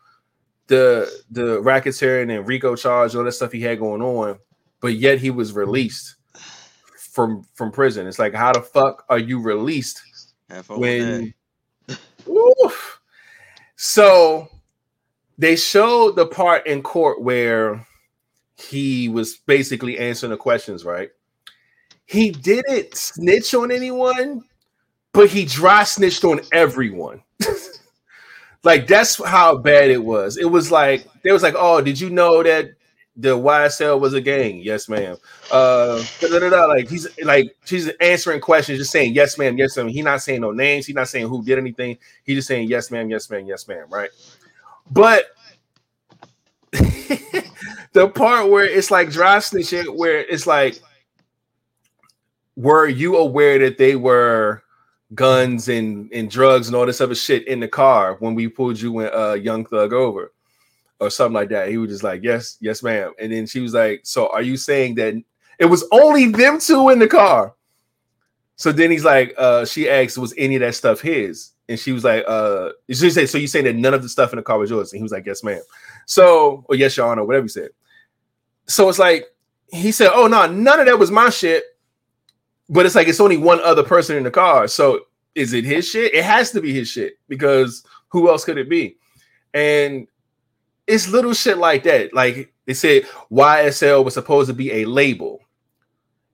[0.67, 4.37] the the racketeering and RICO charge, all that stuff he had going on,
[4.81, 6.15] but yet he was released
[6.97, 8.07] from from prison.
[8.07, 10.01] It's like, how the fuck are you released
[10.69, 11.33] when
[12.29, 13.01] Oof.
[13.75, 14.47] so
[15.37, 17.85] they showed the part in court where
[18.55, 21.09] he was basically answering the questions right
[22.05, 24.41] he didn't snitch on anyone
[25.13, 27.21] but he dry snitched on everyone
[28.63, 32.09] like that's how bad it was it was like they was like oh did you
[32.09, 32.71] know that
[33.17, 34.59] the YSL was a gang.
[34.59, 35.17] Yes, ma'am.
[35.51, 36.67] Uh, da-da-da-da.
[36.67, 39.87] like he's like she's answering questions, just saying yes, ma'am, yes, ma'am.
[39.87, 40.85] He's not saying no names.
[40.85, 41.97] He's not saying who did anything.
[42.23, 43.87] He's just saying yes, ma'am, yes, ma'am, yes, ma'am.
[43.89, 44.11] Right.
[44.91, 45.25] But
[46.71, 50.79] the part where it's like dry snitching, where it's like,
[52.55, 54.61] were you aware that they were
[55.15, 58.79] guns and and drugs and all this other shit in the car when we pulled
[58.79, 60.31] you and uh, Young Thug over?
[60.99, 61.69] or something like that.
[61.69, 64.57] He was just like, "Yes, yes, ma'am." And then she was like, "So are you
[64.57, 65.15] saying that
[65.59, 67.53] it was only them two in the car?"
[68.55, 71.91] So then he's like, uh, she asked, "Was any of that stuff his?" And she
[71.91, 74.43] was like, "Uh," she said, "So you saying that none of the stuff in the
[74.43, 75.61] car was yours?" And he was like, "Yes, ma'am."
[76.05, 77.69] So, or yes, your honor, whatever you said.
[78.67, 79.27] So it's like
[79.67, 81.63] he said, "Oh no, none of that was my shit."
[82.69, 84.67] But it's like it's only one other person in the car.
[84.67, 85.01] So
[85.35, 86.13] is it his shit?
[86.13, 88.97] It has to be his shit because who else could it be?
[89.53, 90.07] And
[90.87, 92.13] it's little shit like that.
[92.13, 95.39] Like they said, YSL was supposed to be a label.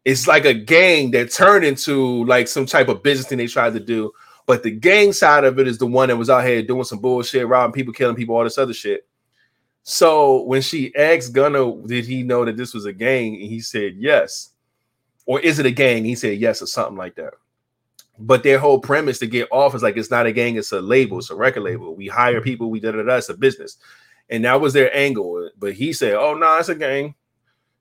[0.05, 3.73] It's like a gang that turned into like some type of business thing they tried
[3.73, 4.11] to do.
[4.45, 6.99] But the gang side of it is the one that was out here doing some
[6.99, 9.07] bullshit, robbing people, killing people, all this other shit.
[9.84, 13.36] So when she asked Gunna, did he know that this was a gang?
[13.36, 14.49] And he said yes.
[15.26, 16.05] Or is it a gang?
[16.05, 17.34] He said yes, or something like that.
[18.19, 20.82] But their whole premise to get off is like it's not a gang, it's a
[20.82, 21.95] label, it's a record label.
[21.95, 22.43] We hire mm-hmm.
[22.43, 23.78] people, we da da da, it's a business
[24.30, 25.49] and that was their angle.
[25.57, 27.15] But he said, "Oh no, nah, it's a gang,"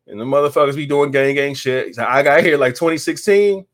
[0.07, 1.88] and the motherfuckers be doing gang gang shit.
[1.88, 3.66] He said, "I got here like 2016,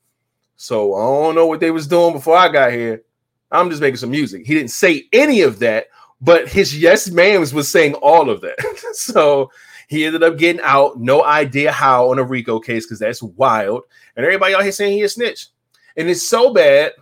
[0.57, 3.03] so I don't know what they was doing before I got here.
[3.51, 5.89] I'm just making some music." He didn't say any of that,
[6.21, 8.59] but his yes ma'ams was saying all of that.
[8.93, 9.51] so
[9.89, 11.01] he ended up getting out.
[11.01, 13.83] No idea how on a RICO case because that's wild.
[14.17, 15.49] And everybody out here saying he a snitch,
[15.97, 16.93] and it's so bad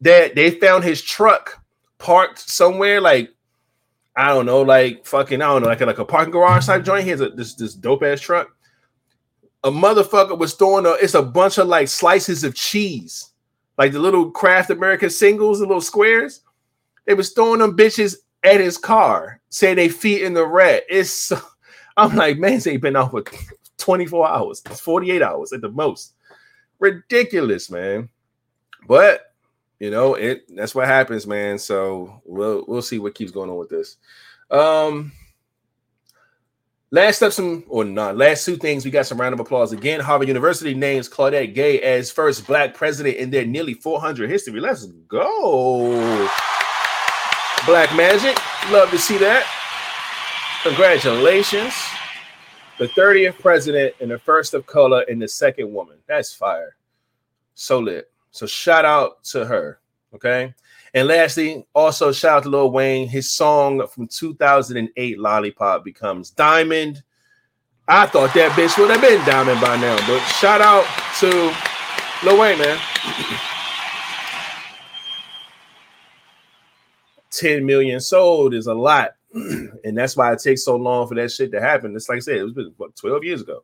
[0.00, 1.62] that they found his truck
[1.98, 3.30] parked somewhere like
[4.16, 6.84] I don't know, like fucking, I don't know, like a, like a parking garage type
[6.84, 7.04] joint.
[7.04, 8.54] He has a, this this dope ass truck.
[9.62, 13.30] A motherfucker was throwing a, it's a bunch of like slices of cheese,
[13.78, 16.42] like the little Kraft American singles, the little squares.
[17.06, 20.84] They was throwing them bitches at his car, say they feet in the rat.
[20.88, 21.40] It's so,
[22.00, 23.22] I'm like, man, they been out for
[23.76, 26.14] 24 hours, 48 hours at the most.
[26.78, 28.08] Ridiculous, man.
[28.86, 29.34] But
[29.78, 31.58] you know it that's what happens man.
[31.58, 33.96] So we'll we'll see what keeps going on with this.
[34.50, 35.12] Um
[36.90, 38.84] last up some or not last two things.
[38.84, 40.00] We got some round of applause again.
[40.00, 44.60] Harvard university names Claudine Gay as first black president in their nearly 400 history.
[44.60, 46.28] Let's go.
[47.66, 48.38] Black magic.
[48.70, 49.46] Love to see that
[50.62, 51.74] congratulations
[52.78, 56.76] the 30th president and the first of color and the second woman that's fire
[57.54, 59.80] so lit so shout out to her.
[60.14, 60.54] Okay.
[60.94, 63.08] And lastly, also shout out to Lil Wayne.
[63.08, 67.02] His song from 2008, Lollipop, becomes Diamond.
[67.86, 70.84] I thought that bitch would have been Diamond by now, but shout out
[71.20, 71.54] to
[72.24, 72.78] Lil Wayne, man.
[77.30, 79.14] 10 million sold is a lot.
[79.84, 81.94] and that's why it takes so long for that shit to happen.
[81.94, 83.62] It's like I said, it was what, 12 years ago.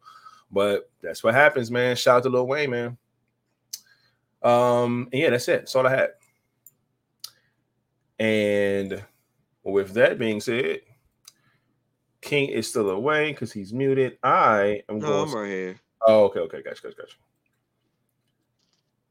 [0.50, 1.96] But that's what happens, man.
[1.96, 2.96] Shout out to Lil Wayne, man.
[4.42, 5.60] Um, yeah, that's it.
[5.60, 6.10] That's all I had.
[8.18, 9.04] And
[9.64, 10.80] with that being said,
[12.20, 14.18] King is still away because he's muted.
[14.22, 15.28] I am No, going.
[15.28, 15.80] I'm right here.
[16.06, 17.16] Oh, okay, okay, gotcha, gotcha, gotcha.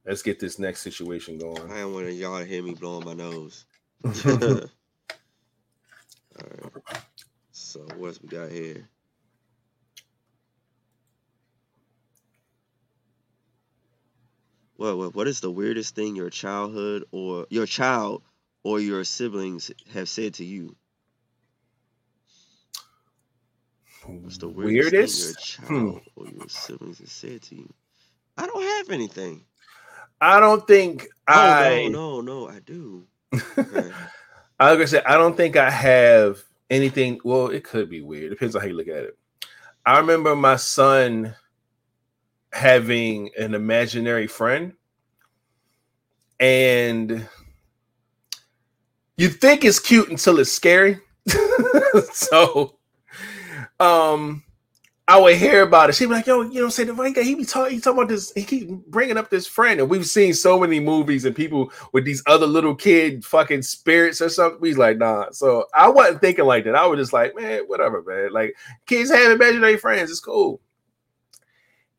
[0.05, 1.71] Let's get this next situation going.
[1.71, 3.65] I don't want y'all to hear me blowing my nose.
[6.39, 6.73] All right.
[7.51, 8.89] So what's we got here?
[14.77, 18.23] What, what what is the weirdest thing your childhood or your child
[18.63, 20.75] or your siblings have said to you?
[24.21, 25.33] What's the weirdest, thing your
[25.67, 25.91] Hmm.
[25.93, 27.73] child or your siblings have said to you?
[28.37, 29.45] I don't have anything.
[30.21, 31.53] I don't think Oh I.
[31.53, 33.07] no, no, no, I do.
[33.71, 33.95] Okay.
[34.59, 37.19] I was gonna say I don't think I have anything.
[37.23, 38.29] Well, it could be weird.
[38.29, 39.17] Depends on how you look at it.
[39.85, 41.35] I remember my son
[42.53, 44.73] having an imaginary friend,
[46.39, 47.27] and
[49.17, 50.99] you think it's cute until it's scary.
[52.13, 52.77] so,
[53.79, 54.43] um,
[55.07, 55.95] I would hear about it.
[55.95, 57.21] She'd be like, "Yo, you know, say the right guy.
[57.21, 57.75] He be talking.
[57.75, 58.33] He talking about this.
[58.33, 62.05] He keep bringing up this friend, and we've seen so many movies and people with
[62.05, 64.59] these other little kid fucking spirits or something.
[64.59, 65.29] We like, nah.
[65.31, 66.75] So I wasn't thinking like that.
[66.75, 68.33] I was just like, man, whatever, man.
[68.33, 68.55] Like
[68.87, 70.09] kids have imaginary friends.
[70.09, 70.59] It's cool.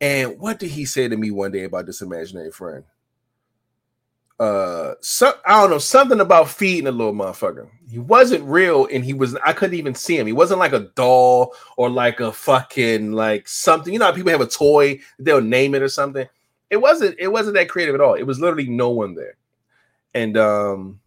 [0.01, 2.85] And what did he say to me one day about this imaginary friend?
[4.39, 7.69] Uh, so, I don't know something about feeding a little motherfucker.
[7.91, 9.35] He wasn't real, and he was.
[9.37, 10.27] I couldn't even see him.
[10.27, 13.93] He wasn't like a doll or like a fucking like something.
[13.93, 16.29] You know, people have a toy, they'll name it or something.
[16.69, 17.17] It wasn't.
[17.19, 18.15] It wasn't that creative at all.
[18.15, 19.37] It was literally no one there,
[20.13, 21.01] and um,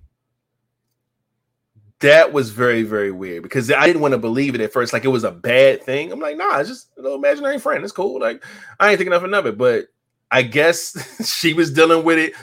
[1.99, 5.05] that was very very weird because I didn't want to believe it at first, like
[5.05, 6.11] it was a bad thing.
[6.11, 7.83] I'm like, nah, it's just a little imaginary friend.
[7.83, 8.19] It's cool.
[8.19, 8.43] Like
[8.79, 9.87] I ain't thinking nothing of it, but
[10.31, 12.33] I guess she was dealing with it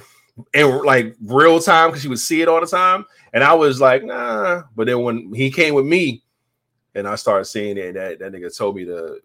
[0.52, 3.80] in like real time because she would see it all the time, and I was
[3.80, 4.62] like, nah.
[4.74, 6.22] But then when he came with me,
[6.94, 9.20] and I started seeing it, that that nigga told me to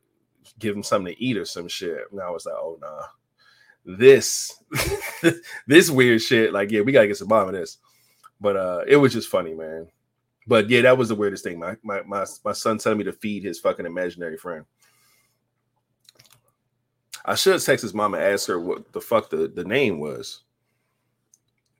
[0.60, 3.04] give him something to eat or some shit, and I was like, oh nah,
[3.86, 4.62] this
[5.68, 6.54] this weird shit.
[6.54, 7.78] Like, yeah, we gotta get some bomb of this.
[8.40, 9.88] But uh, it was just funny, man.
[10.48, 11.60] But yeah, that was the weirdest thing.
[11.60, 14.66] My my my, my son telling me to feed his fucking imaginary friend.
[17.24, 20.42] I should text his mom and ask her what the fuck the, the name was.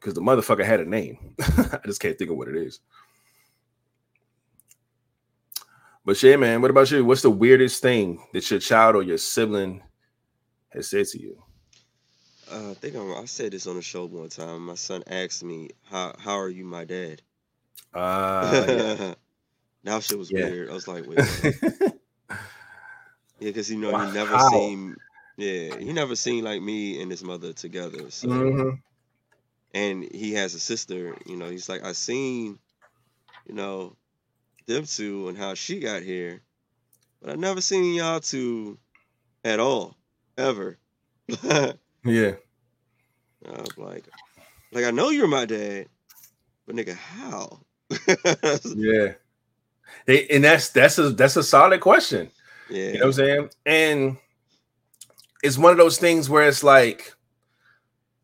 [0.02, 1.36] Because the motherfucker had a name.
[1.42, 2.82] I just can't think of what it is.
[6.06, 7.06] But yeah, man, what about you?
[7.06, 9.84] What's the weirdest thing that your child or your sibling
[10.70, 11.44] has said to you?
[12.52, 14.66] Uh, I think I'm, I said this on the show one time.
[14.66, 17.22] My son asked me, "How how are you, my dad?"
[17.94, 19.16] Uh, yeah.
[19.84, 20.50] that shit was Yeah.
[20.52, 20.70] weird.
[20.70, 21.20] I was like, wait,
[23.40, 24.50] yeah, because you know he never Wow.
[24.50, 24.98] seen,
[25.38, 28.10] yeah, he never seen like me and his mother together.
[28.12, 28.82] So, Mhm.
[29.74, 31.16] And he has a sister.
[31.26, 32.60] You know, he's like, I seen,
[33.48, 33.96] you know,
[34.68, 36.42] them two and how she got here,
[37.22, 38.78] but I never seen y'all two
[39.44, 39.96] at all,
[40.38, 40.78] ever.
[42.04, 42.34] yeah.
[43.46, 44.08] I'm like,
[44.72, 45.88] like I know you're my dad,
[46.66, 47.62] but nigga, how?
[48.76, 49.14] Yeah.
[50.06, 52.32] They, and that's that's a that's a solid question.
[52.70, 53.50] yeah, You know what I'm saying?
[53.66, 54.18] And
[55.44, 57.14] it's one of those things where it's like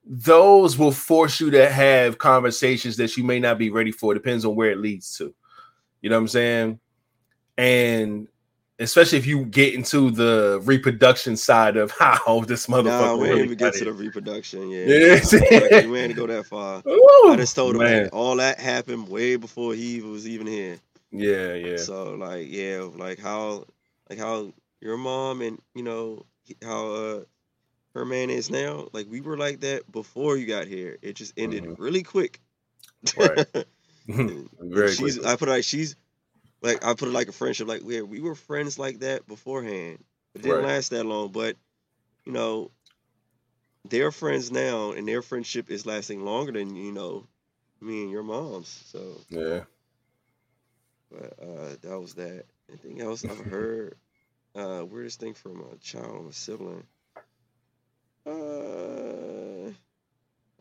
[0.10, 4.14] those will force you to have conversations that you may not be ready for.
[4.14, 5.34] Depends on where it leads to.
[6.02, 6.80] You know what I'm saying?
[7.58, 8.28] And
[8.80, 12.86] especially if you get into the reproduction side of how this motherfucker.
[12.86, 14.70] Nah, we didn't even get got to the reproduction.
[14.70, 15.20] Yeah, Yeah.
[15.60, 16.82] Like, we ain't go that far.
[16.88, 18.10] Ooh, I just told him man.
[18.14, 20.80] all that happened way before he was even here.
[21.12, 21.78] Yeah, yeah.
[21.78, 23.66] So like, yeah, like how,
[24.10, 26.26] like how your mom and you know
[26.64, 27.20] how uh
[27.98, 28.90] her man is now.
[28.94, 30.98] Like we were like that before you got here.
[31.02, 31.78] It just ended Mhm.
[31.78, 32.40] really quick.
[33.16, 33.40] Right.
[34.60, 35.24] Very she's quickly.
[35.24, 35.96] I put it like she's
[36.62, 37.68] like I put it like a friendship.
[37.68, 40.04] Like yeah, we were friends like that beforehand.
[40.36, 40.64] It didn't Right.
[40.64, 41.58] last that long, but
[42.26, 42.72] you know,
[43.86, 47.28] they're friends now, and their friendship is lasting longer than you know
[47.82, 48.70] me and your mom's.
[48.70, 49.64] So, Yeah.
[51.12, 52.46] but uh, that was that.
[52.70, 53.96] Anything else I've heard?
[54.56, 56.86] Uh, weirdest thing from a child or a sibling?
[58.28, 59.72] Uh,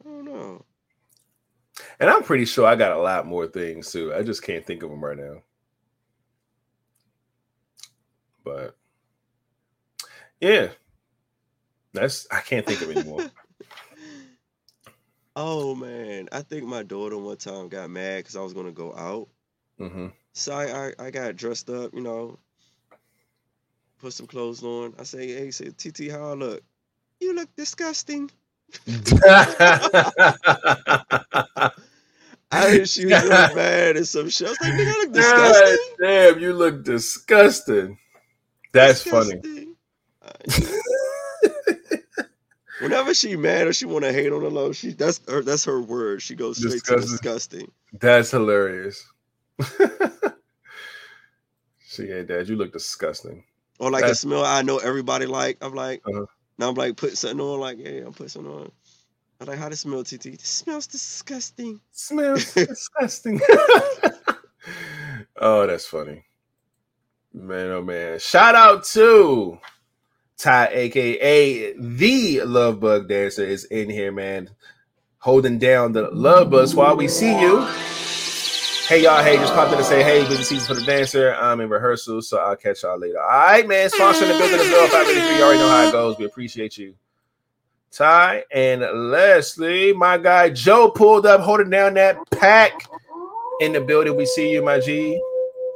[0.00, 0.64] I don't know.
[2.00, 4.14] And I'm pretty sure I got a lot more things too.
[4.14, 5.42] I just can't think of them right now.
[8.44, 8.76] But
[10.40, 10.68] yeah,
[11.92, 13.26] that's I can't think of anymore.
[15.36, 18.94] Oh man, I think my daughter one time got mad because I was gonna go
[18.94, 19.28] out.
[19.78, 22.38] hmm So I, I, I got dressed up, you know,
[23.98, 24.94] put some clothes on.
[24.98, 26.62] I say, hey, say, TT, how I look?
[27.20, 28.30] You look disgusting.
[28.86, 30.02] I
[32.52, 34.46] heard she was really mad at some shit.
[34.46, 37.98] I was like, nigga, I look God damn, you look disgusting.
[38.72, 39.36] That's funny.
[39.40, 39.74] Disgusting.
[40.22, 40.32] Uh,
[42.80, 45.64] Whenever she mad or she want to hate on the low, she that's her that's
[45.64, 46.20] her word.
[46.20, 47.10] She goes straight to Disgusting.
[47.12, 47.70] disgusting.
[47.94, 49.02] That's hilarious.
[51.80, 52.46] she ain't dad.
[52.48, 53.44] You look disgusting.
[53.78, 55.56] Or like That's- a smell I know everybody like.
[55.62, 56.26] I'm like, Uh-huh.
[56.58, 58.70] Now I'm like putting something on, like, yeah, I'm putting something on.
[59.40, 60.38] I'm like, how does it smell, TT?
[60.38, 61.80] This smells disgusting.
[61.92, 63.40] Smells disgusting.
[65.36, 66.24] oh, that's funny.
[67.34, 68.18] Man, oh man.
[68.18, 69.58] Shout out to
[70.38, 74.48] Ty, aka the Love Bug Dancer, is in here, man.
[75.18, 77.68] Holding down the Love Buzz while we see you.
[78.88, 81.34] Hey y'all, hey, just popped in to say, hey, busy season for the dancer.
[81.34, 83.20] I'm in rehearsal, so I'll catch y'all later.
[83.20, 83.90] All right, man.
[83.90, 84.86] Sponsoring the building as well.
[84.88, 85.36] 583.
[85.38, 86.18] You already know how it goes.
[86.18, 86.94] We appreciate you.
[87.90, 92.86] Ty and Leslie, my guy Joe pulled up, holding down that pack
[93.60, 94.16] in the building.
[94.16, 95.20] We see you, my G.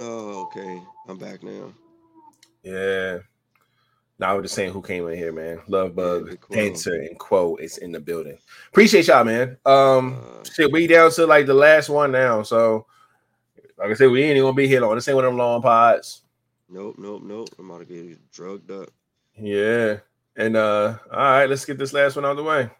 [0.01, 0.81] Oh, okay.
[1.09, 1.73] I'm back now.
[2.63, 3.19] Yeah.
[4.21, 5.61] Now I was just saying who came in here, man.
[5.67, 6.57] Love bug, Quo.
[6.57, 8.39] Dancer, and Quo is in the building.
[8.69, 9.57] Appreciate y'all, man.
[9.67, 12.43] Um, Uh, shit, we down to like the last one now.
[12.43, 12.87] So,
[13.81, 14.95] like I said, we ain't even gonna be here long.
[14.95, 16.22] This ain't one of them long pods.
[16.68, 17.49] Nope, nope, nope.
[17.59, 18.91] I'm about to get drugged up.
[19.37, 19.99] Yeah.
[20.37, 22.70] And uh, all right, let's get this last one out of the way.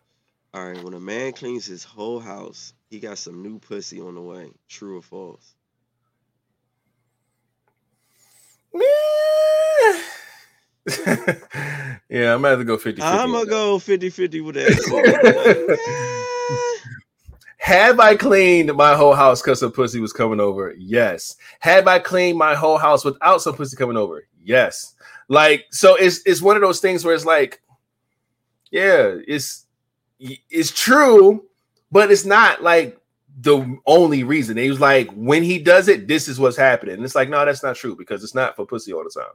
[0.53, 4.15] All right, when a man cleans his whole house, he got some new pussy on
[4.15, 4.51] the way.
[4.69, 5.55] True or false?
[12.09, 16.17] yeah, I'm gonna have to go 50 I'm gonna go 50 50 with that.
[17.61, 20.75] Have I cleaned my whole house because some pussy was coming over?
[20.79, 21.37] Yes.
[21.59, 24.27] Have I cleaned my whole house without some pussy coming over?
[24.43, 24.95] Yes.
[25.29, 27.61] Like, so it's it's one of those things where it's like,
[28.71, 29.67] yeah, it's
[30.19, 31.45] it's true,
[31.93, 32.99] but it's not like
[33.43, 34.57] the only reason.
[34.57, 36.95] He was like, when he does it, this is what's happening.
[36.95, 39.35] And it's like, no, that's not true because it's not for pussy all the time.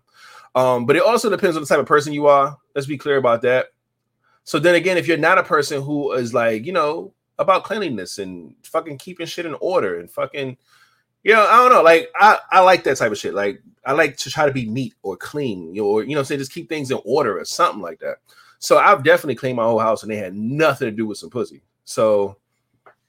[0.56, 2.58] Um, but it also depends on the type of person you are.
[2.74, 3.68] Let's be clear about that.
[4.46, 8.20] So then again, if you're not a person who is like, you know, about cleanliness
[8.20, 10.58] and fucking keeping shit in order and fucking,
[11.24, 11.82] you know, I don't know.
[11.82, 13.34] Like I, I like that type of shit.
[13.34, 16.54] Like I like to try to be neat or clean, or you know, say just
[16.54, 18.18] keep things in order or something like that.
[18.60, 21.30] So I've definitely cleaned my whole house and they had nothing to do with some
[21.30, 21.62] pussy.
[21.84, 22.38] So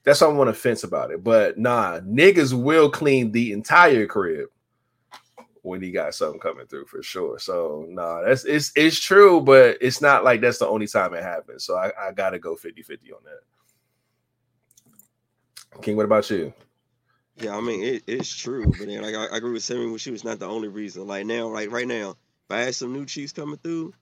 [0.03, 1.23] that's why I'm on the fence about it.
[1.23, 4.49] But nah, niggas will clean the entire crib
[5.63, 7.37] when he got something coming through for sure.
[7.39, 11.23] So nah, that's it's it's true, but it's not like that's the only time it
[11.23, 11.65] happens.
[11.65, 13.41] So I, I gotta go 50-50 on that.
[15.81, 16.53] King, what about you?
[17.37, 18.65] yeah, I mean, it, it's true.
[18.77, 21.07] But then, like, I, I agree with Sammy when she was not the only reason.
[21.07, 23.93] Like, now, like, right now, if I had some new cheese coming through,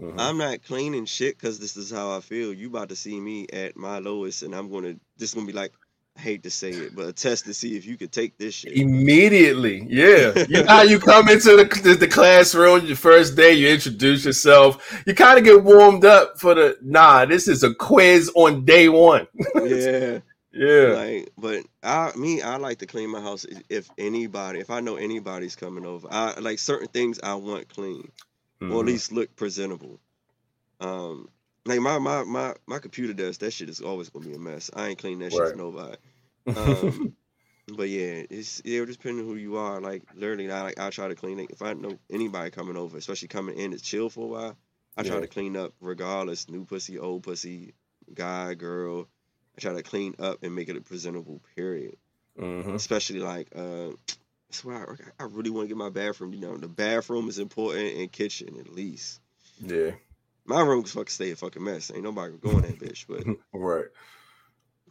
[0.00, 0.14] Mhm.
[0.18, 2.54] I'm not cleaning shit because this is how I feel.
[2.54, 4.94] You about to see me at my lowest, and I'm gonna.
[5.18, 5.72] This is gonna be like,
[6.16, 8.54] I hate to say it, but a test to see if you could take this
[8.54, 8.72] shit.
[8.72, 10.32] Immediately, yeah.
[10.48, 14.24] You know how you come into the, the, the classroom your first day, you introduce
[14.24, 17.26] yourself, you kind of get warmed up for the nah.
[17.26, 19.26] This is a quiz on day one.
[19.56, 20.20] yeah,
[20.52, 23.46] Yeah, like, but I, me, I like to clean my house.
[23.68, 28.10] If anybody, if I know anybody's coming over, I like certain things I want clean.
[28.68, 28.86] or at Mhm.
[28.86, 30.00] least look presentable.
[30.80, 31.28] Um,
[31.66, 34.70] like my my my my computer desk, that shit is always gonna be a mess.
[34.74, 35.48] I ain't clean that shit Right.
[35.48, 35.96] for nobody.
[36.56, 37.16] Um,
[37.68, 39.80] but yeah, it's yeah, depending on who you are.
[39.80, 41.50] Like literally, I like I try to clean it.
[41.50, 44.56] If I know anybody coming over, especially coming in to chill for a while,
[44.96, 45.20] I try Yeah.
[45.20, 46.48] to clean up regardless.
[46.48, 47.74] New pussy, old pussy,
[48.14, 49.08] guy, girl.
[49.60, 51.40] Try to clean up and make it a presentable.
[51.56, 51.96] Period.
[52.38, 52.74] Mhm.
[52.74, 53.90] Especially like uh.
[54.48, 56.32] That's why I, I really want to get my bathroom.
[56.34, 59.20] You know, the bathroom is important and kitchen at least.
[59.60, 59.92] yeah,
[60.44, 61.92] My room can fucking stay a fucking mess.
[61.94, 63.06] Ain't nobody going in that bitch.
[63.06, 63.84] But right.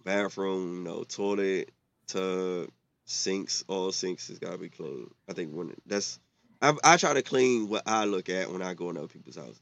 [0.06, 1.72] bathroom, you know, toilet,
[2.08, 2.70] tub,
[3.04, 5.10] sinks, all sinks has gotta be clean.
[5.28, 6.20] I think when that's
[6.62, 9.36] I I try to clean what I look at when I go in other people's
[9.36, 9.62] houses.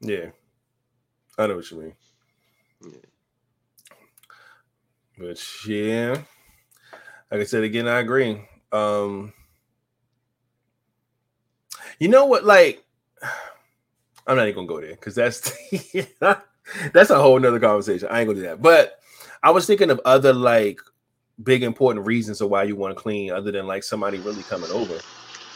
[0.00, 0.30] Yeah,
[1.38, 1.92] I know what you mean.
[2.82, 2.98] Yeah.
[5.18, 6.22] But yeah,
[7.30, 8.42] like I said again, I agree.
[8.72, 9.32] Um,
[11.98, 12.44] you know what?
[12.44, 12.84] Like,
[14.26, 15.52] I'm not even gonna go there because that's
[16.92, 18.08] that's a whole nother conversation.
[18.10, 18.62] I ain't gonna do that.
[18.62, 18.98] But
[19.42, 20.80] I was thinking of other like
[21.42, 24.70] big important reasons of why you want to clean, other than like somebody really coming
[24.70, 24.98] over.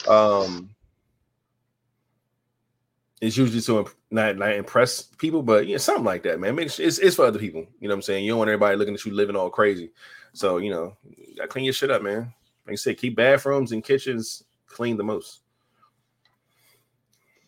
[0.08, 0.70] Um,
[3.20, 6.54] it's usually to not not impress people, but yeah, something like that, man.
[6.54, 7.66] Make sure it's, it's for other people.
[7.80, 8.24] You know what I'm saying?
[8.24, 9.90] You don't want everybody looking at you living all crazy.
[10.32, 12.32] So you know, you gotta clean your shit up, man.
[12.66, 15.40] Like I said, keep bathrooms and kitchens clean the most.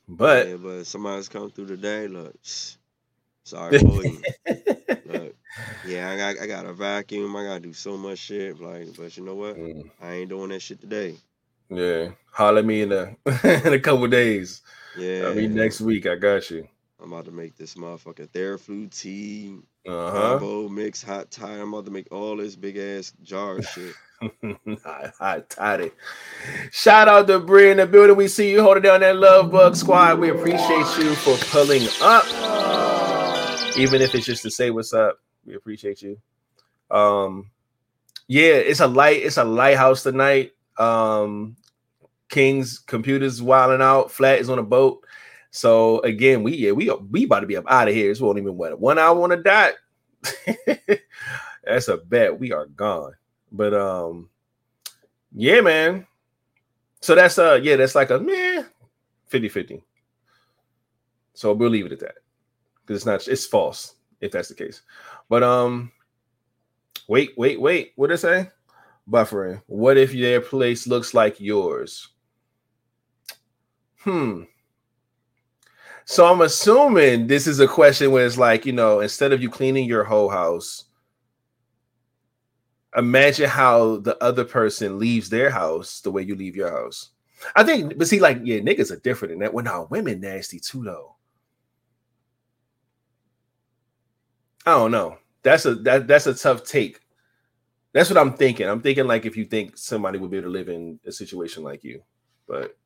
[0.08, 2.08] But yeah, but somebody's come through today.
[2.08, 2.34] Look,
[3.44, 4.20] sorry for you.
[5.06, 5.36] Look,
[5.86, 7.36] yeah, I got I got a vacuum.
[7.36, 8.60] I gotta do so much shit.
[8.60, 9.56] Like, but you know what?
[9.56, 11.16] Mm, I ain't doing that shit today.
[11.70, 13.16] Yeah, holler me in a
[13.66, 14.62] in a couple days.
[14.98, 16.66] Yeah, I mean, next week I got you.
[17.02, 19.56] I'm about to make this motherfucker Theraflu tea,
[19.88, 20.38] Uh huh.
[20.38, 21.56] combo mix, hot tie.
[21.58, 23.94] I'm about to make all this big ass jar of shit.
[24.84, 25.92] hot, hot toddy.
[26.72, 28.16] Shout out to Bree in the building.
[28.16, 30.18] We see you holding down that love bug squad.
[30.18, 32.26] We appreciate you for pulling up,
[33.78, 35.18] even if it's just to say what's up.
[35.46, 36.18] We appreciate you.
[36.90, 37.50] Um,
[38.28, 39.22] yeah, it's a light.
[39.22, 40.52] It's a lighthouse tonight.
[40.78, 41.56] Um,
[42.30, 44.10] King's computers wilding out.
[44.10, 45.04] Flat is on a boat.
[45.50, 48.10] So again, we yeah we we about to be up out of here.
[48.10, 49.74] It's won't even what one hour on the dot.
[51.64, 52.38] That's a bet.
[52.38, 53.14] We are gone.
[53.52, 54.30] But um,
[55.34, 56.06] yeah, man.
[57.00, 58.64] So that's uh yeah, that's like a meh
[59.30, 59.82] 50-50.
[61.34, 62.16] So we'll leave it at that.
[62.82, 64.82] Because it's not it's false if that's the case.
[65.28, 65.90] But um
[67.08, 67.92] wait, wait, wait.
[67.96, 68.50] What did it say?
[69.10, 69.62] Buffering.
[69.66, 72.08] What if their place looks like yours?
[74.00, 74.42] Hmm.
[76.04, 79.48] So I'm assuming this is a question where it's like, you know, instead of you
[79.50, 80.86] cleaning your whole house,
[82.96, 87.10] imagine how the other person leaves their house the way you leave your house.
[87.54, 89.54] I think, but see, like, yeah, niggas are different in that.
[89.54, 91.16] Well, now women nasty too, though.
[94.66, 95.18] I don't know.
[95.42, 97.00] That's a that that's a tough take.
[97.92, 98.68] That's what I'm thinking.
[98.68, 101.62] I'm thinking like if you think somebody would be able to live in a situation
[101.62, 102.02] like you,
[102.46, 102.76] but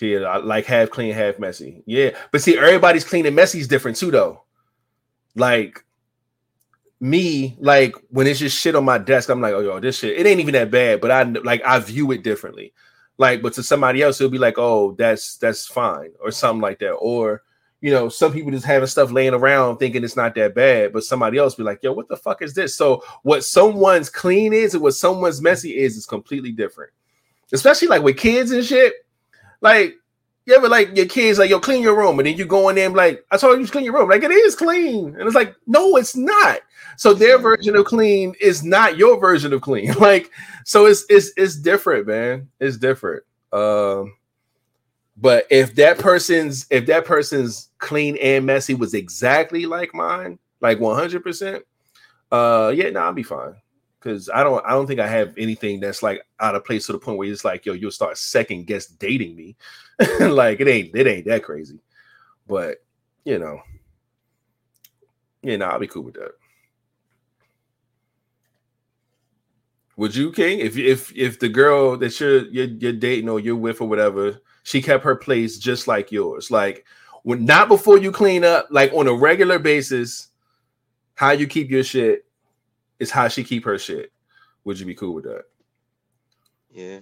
[0.00, 1.82] yeah, uh, I like half clean, half messy.
[1.86, 4.42] Yeah, but see, everybody's clean and messy is different too, though.
[5.36, 5.84] Like
[7.00, 10.18] me, like when it's just shit on my desk, I'm like, oh yo, this shit,
[10.18, 12.72] it ain't even that bad, but I like I view it differently.
[13.16, 16.80] Like, but to somebody else, it'll be like, oh, that's that's fine, or something like
[16.80, 16.92] that.
[16.92, 17.42] Or
[17.84, 21.04] you know, some people just having stuff laying around thinking it's not that bad, but
[21.04, 22.74] somebody else be like, yo, what the fuck is this?
[22.74, 26.92] So what someone's clean is and what someone's messy is is completely different.
[27.52, 28.94] Especially like with kids and shit.
[29.64, 29.96] Like,
[30.44, 32.76] you ever like your kids like, yo, clean your room, and then you go in
[32.76, 34.10] there and like, I told you to clean your room.
[34.10, 35.16] Like it is clean.
[35.16, 36.60] And it's like, no, it's not.
[36.96, 39.94] So their version of clean is not your version of clean.
[39.98, 40.30] Like,
[40.64, 42.48] so it's it's it's different, man.
[42.60, 43.24] It's different.
[43.52, 44.14] Um,
[45.16, 50.78] but if that person's if that person's clean and messy was exactly like mine, like
[50.78, 51.62] 100%,
[52.32, 53.54] uh yeah, no, nah, I'll be fine.
[54.04, 56.92] Cause I don't I don't think I have anything that's like out of place to
[56.92, 59.56] the point where it's like, yo, you'll start second guess dating me.
[60.20, 61.80] like it ain't it ain't that crazy.
[62.46, 62.84] But
[63.24, 63.62] you know,
[65.40, 66.32] yeah, nah, I'll be cool with that.
[69.96, 70.58] Would you, King?
[70.58, 74.38] If if if the girl that you're you're, you're dating or you're with or whatever,
[74.64, 76.50] she kept her place just like yours.
[76.50, 76.84] Like
[77.22, 80.28] when not before you clean up, like on a regular basis,
[81.14, 82.26] how you keep your shit
[82.98, 84.12] is how she keep her shit.
[84.64, 85.44] Would you be cool with that?
[86.70, 87.00] Yeah.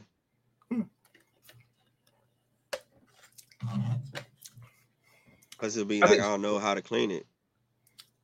[5.58, 7.24] Cause it'll be like I, think, I don't know how to clean it.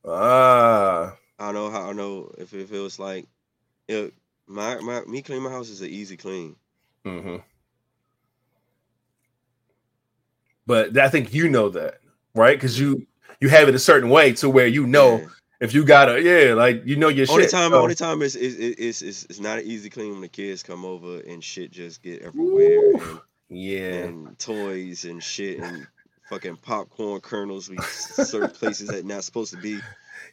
[0.05, 1.14] Ah.
[1.39, 3.29] I don't know how I know if, it was like
[3.87, 4.12] it,
[4.49, 6.57] my my me clean my house is an easy clean.
[7.05, 7.37] Mm-hmm.
[10.66, 12.01] But I think you know that,
[12.35, 12.57] right?
[12.57, 13.07] Because you
[13.41, 15.27] you have it a certain way to where you know yeah.
[15.61, 17.33] If you gotta, yeah, like you know your shit.
[17.33, 17.53] only shit.
[17.53, 17.83] Time, so.
[17.83, 20.85] Only time is is is is it's not an easy clean when the kids come
[20.85, 22.93] over and shit just get everywhere.
[22.95, 25.87] And, yeah, and toys and shit and
[26.29, 29.81] fucking popcorn kernels we certain places that not supposed to be.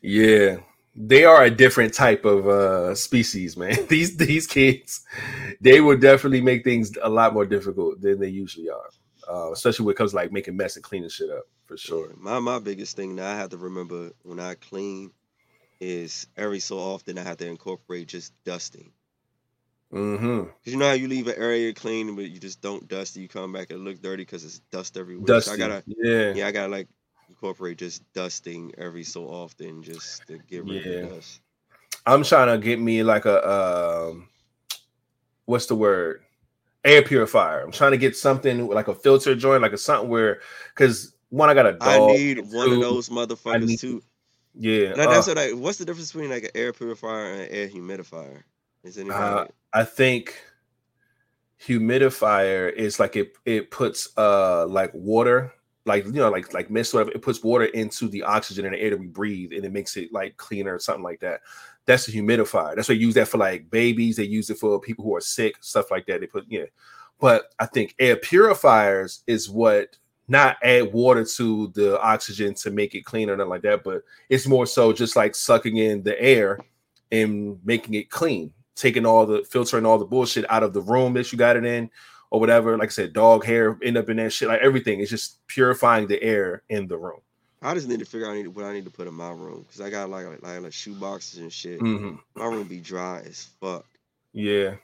[0.01, 0.57] Yeah,
[0.95, 3.78] they are a different type of uh species, man.
[3.88, 5.01] These these kids,
[5.59, 8.89] they will definitely make things a lot more difficult than they usually are.
[9.30, 12.13] Uh, especially when it comes to, like making mess and cleaning shit up for sure.
[12.17, 15.11] My my biggest thing that I have to remember when I clean
[15.80, 18.91] is every so often I have to incorporate just dusting.
[19.93, 20.43] Mm-hmm.
[20.43, 23.21] Cause you know how you leave an area clean, but you just don't dust it.
[23.21, 25.26] You come back and look dirty because it's dust everywhere.
[25.26, 25.49] Dusty.
[25.49, 26.88] So I gotta, yeah, yeah, I gotta like
[27.30, 30.91] incorporate just dusting every so often just to get rid yeah.
[30.93, 31.41] of dust.
[32.05, 34.28] I'm trying to get me like a um
[35.45, 36.24] what's the word?
[36.86, 37.61] Air purifier.
[37.61, 40.39] I'm trying to get something like a filter joint, like a something where
[40.73, 41.81] because one, I got a dog.
[41.81, 44.01] I need one of those motherfuckers need, too.
[44.57, 44.93] Yeah.
[44.93, 47.47] Now, that's uh, what I, what's the difference between like an air purifier and an
[47.49, 48.43] air humidifier?
[48.83, 50.39] Is anybody uh, I think
[51.59, 55.51] humidifier is like it it puts uh like water
[55.86, 58.79] like you know like like mist whatever it puts water into the oxygen in the
[58.79, 61.41] air that we breathe and it makes it like cleaner or something like that
[61.86, 64.79] that's a humidifier that's what they use that for like babies they use it for
[64.79, 66.65] people who are sick stuff like that they put yeah
[67.19, 72.95] but i think air purifiers is what not add water to the oxygen to make
[72.95, 76.57] it cleaner nothing like that but it's more so just like sucking in the air
[77.11, 81.13] and making it clean taking all the filtering all the bullshit out of the room
[81.13, 81.89] that you got it in
[82.29, 82.77] or whatever.
[82.77, 84.49] Like I said, dog hair end up in that shit.
[84.49, 87.19] Like everything is just purifying the air in the room.
[87.66, 89.82] I just need to figure out what I need to put in my room because
[89.82, 91.80] I got like like, like shoe boxes and shit.
[91.80, 92.16] Mm-hmm.
[92.36, 93.86] My room be dry as fuck.
[94.34, 94.76] Yeah.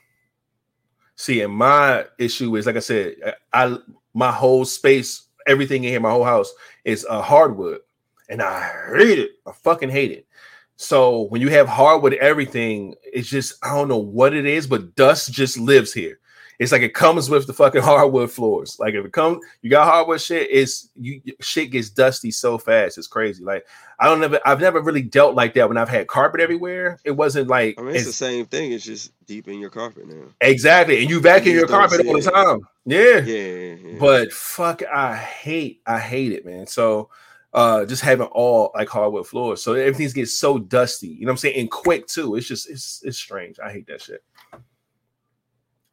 [1.14, 3.14] See, and my issue is like I said,
[3.52, 3.76] I
[4.14, 6.52] my whole space, everything in here, my whole house
[6.84, 7.80] is a uh, hardwood,
[8.28, 8.62] and I
[8.96, 9.30] hate it.
[9.46, 10.26] I fucking hate it.
[10.74, 14.96] So when you have hardwood, everything it's just I don't know what it is, but
[14.96, 16.18] dust just lives here.
[16.58, 18.78] It's like it comes with the fucking hardwood floors.
[18.78, 20.48] Like if it comes, you got hardwood shit.
[20.50, 22.98] It's you shit gets dusty so fast.
[22.98, 23.42] It's crazy.
[23.44, 23.66] Like
[23.98, 26.98] I don't never, I've never really dealt like that when I've had carpet everywhere.
[27.04, 28.72] It wasn't like I mean, it's, the same thing.
[28.72, 30.26] It's just deep in your carpet now.
[30.40, 32.60] Exactly, and you vacuum you your carpet all the time.
[32.84, 33.18] Yeah.
[33.18, 33.98] yeah, yeah.
[34.00, 36.66] But fuck, I hate, I hate it, man.
[36.66, 37.10] So
[37.54, 39.62] uh just having all like hardwood floors.
[39.62, 41.60] So everything gets so dusty, you know what I'm saying?
[41.60, 42.36] And quick too.
[42.36, 43.58] It's just it's it's strange.
[43.60, 44.22] I hate that shit.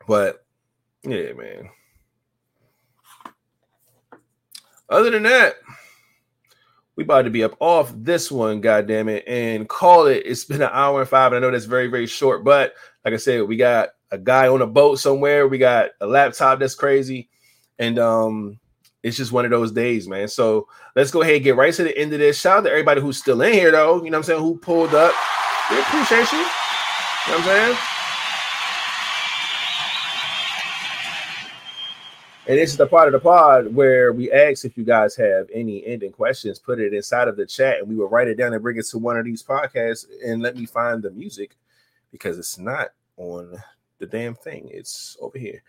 [0.08, 0.44] But
[1.04, 1.70] yeah, man.
[4.90, 5.56] Other than that,
[6.96, 10.24] we about to be up off this one, goddamn it, and call it.
[10.26, 12.74] It's been an hour and five, and I know that's very, very short, but
[13.06, 15.48] like I said, we got a guy on a boat somewhere.
[15.48, 17.30] We got a laptop that's crazy,
[17.78, 18.60] and um,
[19.04, 20.28] it's just one of those days, man.
[20.28, 22.40] So let's go ahead and get right to the end of this.
[22.40, 24.04] Shout out to everybody who's still in here, though.
[24.04, 24.42] You know what I'm saying?
[24.42, 25.14] Who pulled up?
[25.70, 26.40] We appreciate you.
[26.40, 27.99] You know what I'm saying?
[32.50, 35.48] And this is the part of the pod where we ask if you guys have
[35.54, 38.54] any ending questions, put it inside of the chat, and we will write it down
[38.54, 41.56] and bring it to one of these podcasts and let me find the music
[42.12, 42.88] because it's not
[43.18, 43.56] on
[44.00, 44.68] the damn thing.
[44.72, 45.62] It's over here.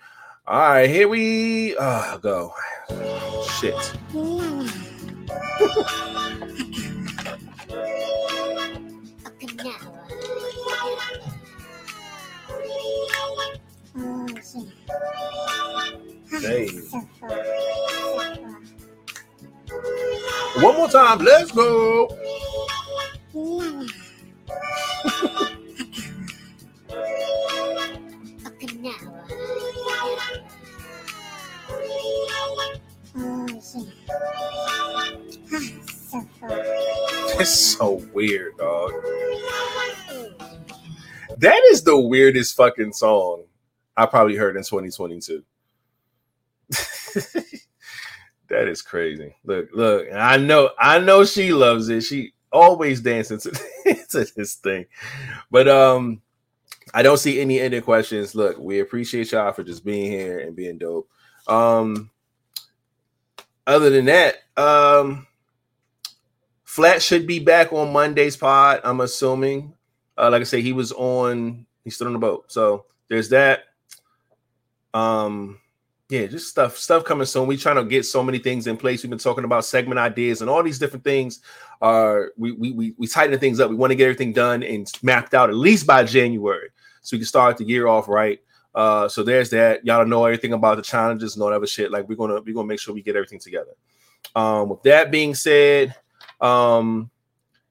[0.46, 2.54] All right, here we uh, go.
[3.58, 3.76] Shit.
[16.30, 16.68] Dang.
[20.62, 21.18] One more time.
[21.18, 22.08] Let's go.
[37.38, 38.92] It's so weird, dog.
[41.38, 43.44] That is the weirdest fucking song
[43.96, 45.42] I probably heard in 2022.
[48.48, 49.34] that is crazy.
[49.44, 52.02] Look, look, I know, I know she loves it.
[52.02, 53.50] She always dancing to,
[54.10, 54.86] to this thing.
[55.50, 56.22] But um,
[56.92, 58.34] I don't see any ending questions.
[58.34, 61.08] Look, we appreciate y'all for just being here and being dope.
[61.46, 62.10] Um,
[63.66, 65.26] other than that, um,
[66.64, 68.80] Flat should be back on Monday's pod.
[68.84, 69.74] I'm assuming.
[70.16, 71.66] Uh, like I say, he was on.
[71.82, 72.44] He's still on the boat.
[72.52, 73.64] So there's that.
[74.94, 75.58] Um,
[76.10, 77.46] yeah, just stuff, stuff coming soon.
[77.46, 79.02] We trying to get so many things in place.
[79.02, 81.40] We've been talking about segment ideas and all these different things.
[81.80, 83.70] Are we we we we tighten things up.
[83.70, 87.20] We want to get everything done and mapped out at least by January, so we
[87.20, 88.40] can start the year off right.
[88.74, 89.86] Uh, so there's that.
[89.86, 91.92] Y'all don't know everything about the challenges and all that other shit.
[91.92, 93.72] Like we're gonna we're gonna make sure we get everything together.
[94.34, 95.94] Um, with that being said,
[96.40, 97.08] um,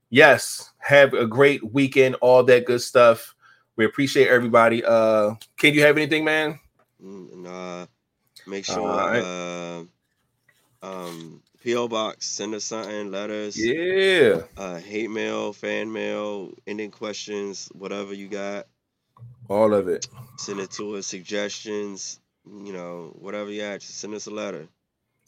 [0.10, 3.36] yes, have a great weekend, all that good stuff.
[3.76, 4.84] We appreciate everybody.
[4.84, 6.60] Uh, can you have anything, man?
[7.04, 7.86] Mm, Nah,
[8.50, 9.24] make sure Alright.
[9.24, 9.84] uh,
[10.82, 17.68] um PO box send us something, letters, Yeah, uh, hate mail, fan mail, ending questions,
[17.74, 18.68] whatever you got.
[19.50, 20.08] all of it.
[20.38, 21.08] Send it to us.
[21.08, 23.82] Suggestions, you know, whatever you got.
[23.82, 24.68] Just send us a letter.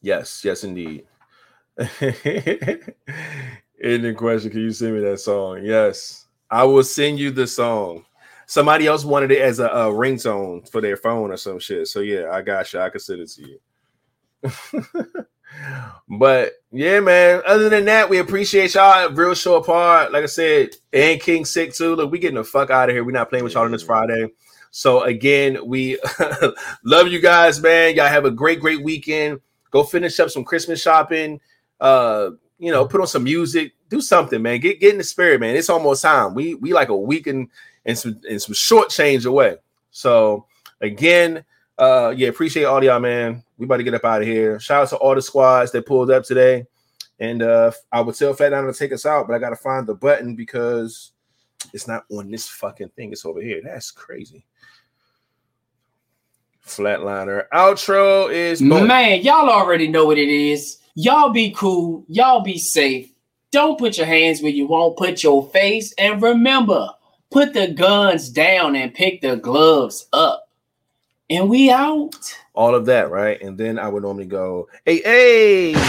[0.01, 1.05] Yes, yes, indeed.
[3.83, 5.63] Ending question: Can you send me that song?
[5.63, 8.05] Yes, I will send you the song.
[8.51, 11.87] Somebody else wanted it as a, a ringtone for their phone or some shit.
[11.87, 12.81] So yeah, I got you.
[12.81, 13.57] I can send it to
[14.43, 15.25] you.
[16.19, 17.41] but yeah, man.
[17.45, 19.09] Other than that, we appreciate y'all.
[19.13, 20.11] Real short part.
[20.11, 21.95] Like I said, and King sick too.
[21.95, 23.05] Look, we getting the fuck out of here.
[23.05, 24.27] We're not playing with y'all on this Friday.
[24.71, 25.97] So again, we
[26.83, 27.95] love you guys, man.
[27.95, 29.39] Y'all have a great, great weekend.
[29.69, 31.39] Go finish up some Christmas shopping.
[31.79, 34.59] Uh, you know, put on some music, do something, man.
[34.59, 35.55] Get get in the spirit, man.
[35.55, 36.35] It's almost time.
[36.35, 37.47] We we like a week and
[37.85, 39.57] and some and some short change away.
[39.91, 40.45] So
[40.81, 41.43] again,
[41.77, 43.43] uh yeah, appreciate all y'all, man.
[43.57, 44.59] We about to get up out of here.
[44.59, 46.65] Shout out to all the squads that pulled up today.
[47.19, 49.87] And uh I would tell Fat Down to take us out, but I gotta find
[49.87, 51.11] the button because
[51.73, 53.11] it's not on this fucking thing.
[53.11, 53.61] It's over here.
[53.63, 54.45] That's crazy.
[56.65, 58.87] Flatliner outro is boom.
[58.87, 60.77] Man, y'all already know what it is.
[60.95, 62.05] Y'all be cool.
[62.07, 63.11] Y'all be safe.
[63.51, 65.93] Don't put your hands where you won't put your face.
[65.97, 66.87] And remember,
[67.31, 70.49] put the guns down and pick the gloves up.
[71.29, 72.13] And we out.
[72.53, 73.41] all of that, right?
[73.41, 75.71] And then I would normally go, hey, hey.
[75.71, 75.79] Yeah.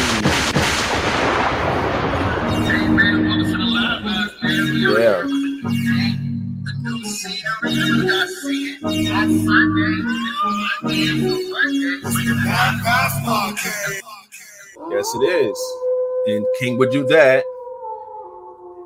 [14.90, 15.58] Yes, it is.
[16.26, 17.44] And King would do that.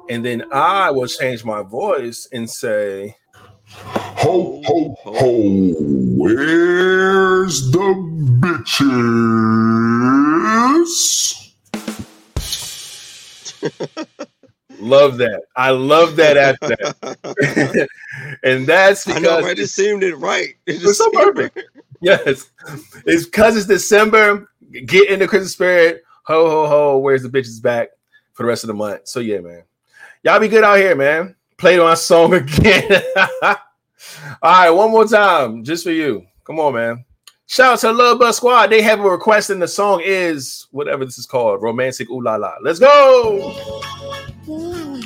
[0.08, 3.16] And then I will change my voice and say,
[3.68, 5.74] Ho, ho, ho.
[6.16, 7.94] Where's the
[8.40, 8.86] bitches?
[14.80, 15.42] love that.
[15.56, 17.88] I love that after that.
[18.44, 19.50] and that's I because know, right?
[19.58, 20.54] It it's- seemed it right.
[20.66, 21.56] It It's just so perfect.
[21.56, 21.64] right.
[22.00, 22.50] yes,
[23.06, 24.50] it's because it's December.
[24.84, 26.02] Get in the Christmas spirit.
[26.24, 26.98] Ho ho ho!
[26.98, 27.90] Where's the bitches back
[28.34, 29.06] for the rest of the month?
[29.08, 29.62] So yeah, man,
[30.26, 31.36] y'all be good out here, man.
[31.56, 33.00] Play my song again.
[33.42, 33.56] All
[34.42, 36.26] right, one more time, just for you.
[36.42, 37.04] Come on, man.
[37.46, 38.70] Shout out to the Love Bus Squad.
[38.70, 42.34] They have a request, and the song is whatever this is called, Romantic Ooh La
[42.34, 42.54] La.
[42.60, 43.54] Let's go.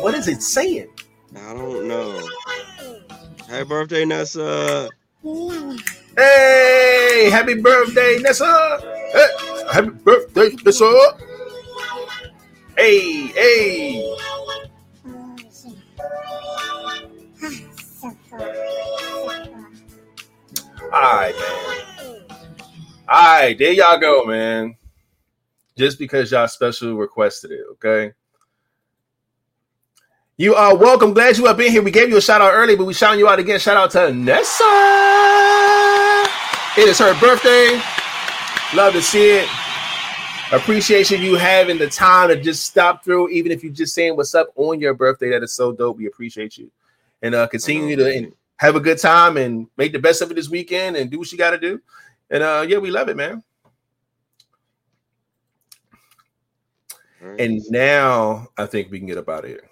[0.00, 0.88] What is it saying?
[1.36, 2.28] I don't know.
[3.48, 4.88] Happy birthday, Nessa.
[6.16, 8.78] Hey, happy birthday, Nessa.
[9.12, 9.28] Hey,
[9.72, 11.16] happy birthday, Nessa.
[12.76, 14.16] Hey, hey.
[20.92, 22.22] All right, man.
[23.08, 24.76] All right, there y'all go, man.
[25.76, 28.12] Just because y'all special requested it, okay?
[30.38, 31.12] You are welcome.
[31.12, 31.82] Glad you have been here.
[31.82, 33.60] We gave you a shout out early, but we shouting you out again.
[33.60, 34.64] Shout out to Nessa.
[36.78, 37.78] It is her birthday.
[38.74, 39.48] Love to see it.
[40.50, 44.34] Appreciation you having the time to just stop through, even if you're just saying what's
[44.34, 45.28] up on your birthday.
[45.30, 45.98] That is so dope.
[45.98, 46.70] We appreciate you.
[47.20, 50.34] And uh continue to and have a good time and make the best of it
[50.34, 51.78] this weekend and do what you got to do.
[52.30, 53.44] And uh yeah, we love it, man.
[57.38, 59.68] And now I think we can get up out of here.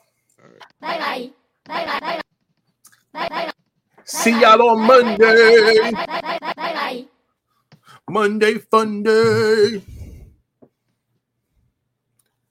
[0.81, 1.31] Bye bye.
[1.66, 2.20] Bye bye.
[3.12, 3.47] Bye bye.
[3.47, 3.52] Bye
[4.05, 5.93] See y'all on Monday.
[8.09, 9.82] Monday fun day.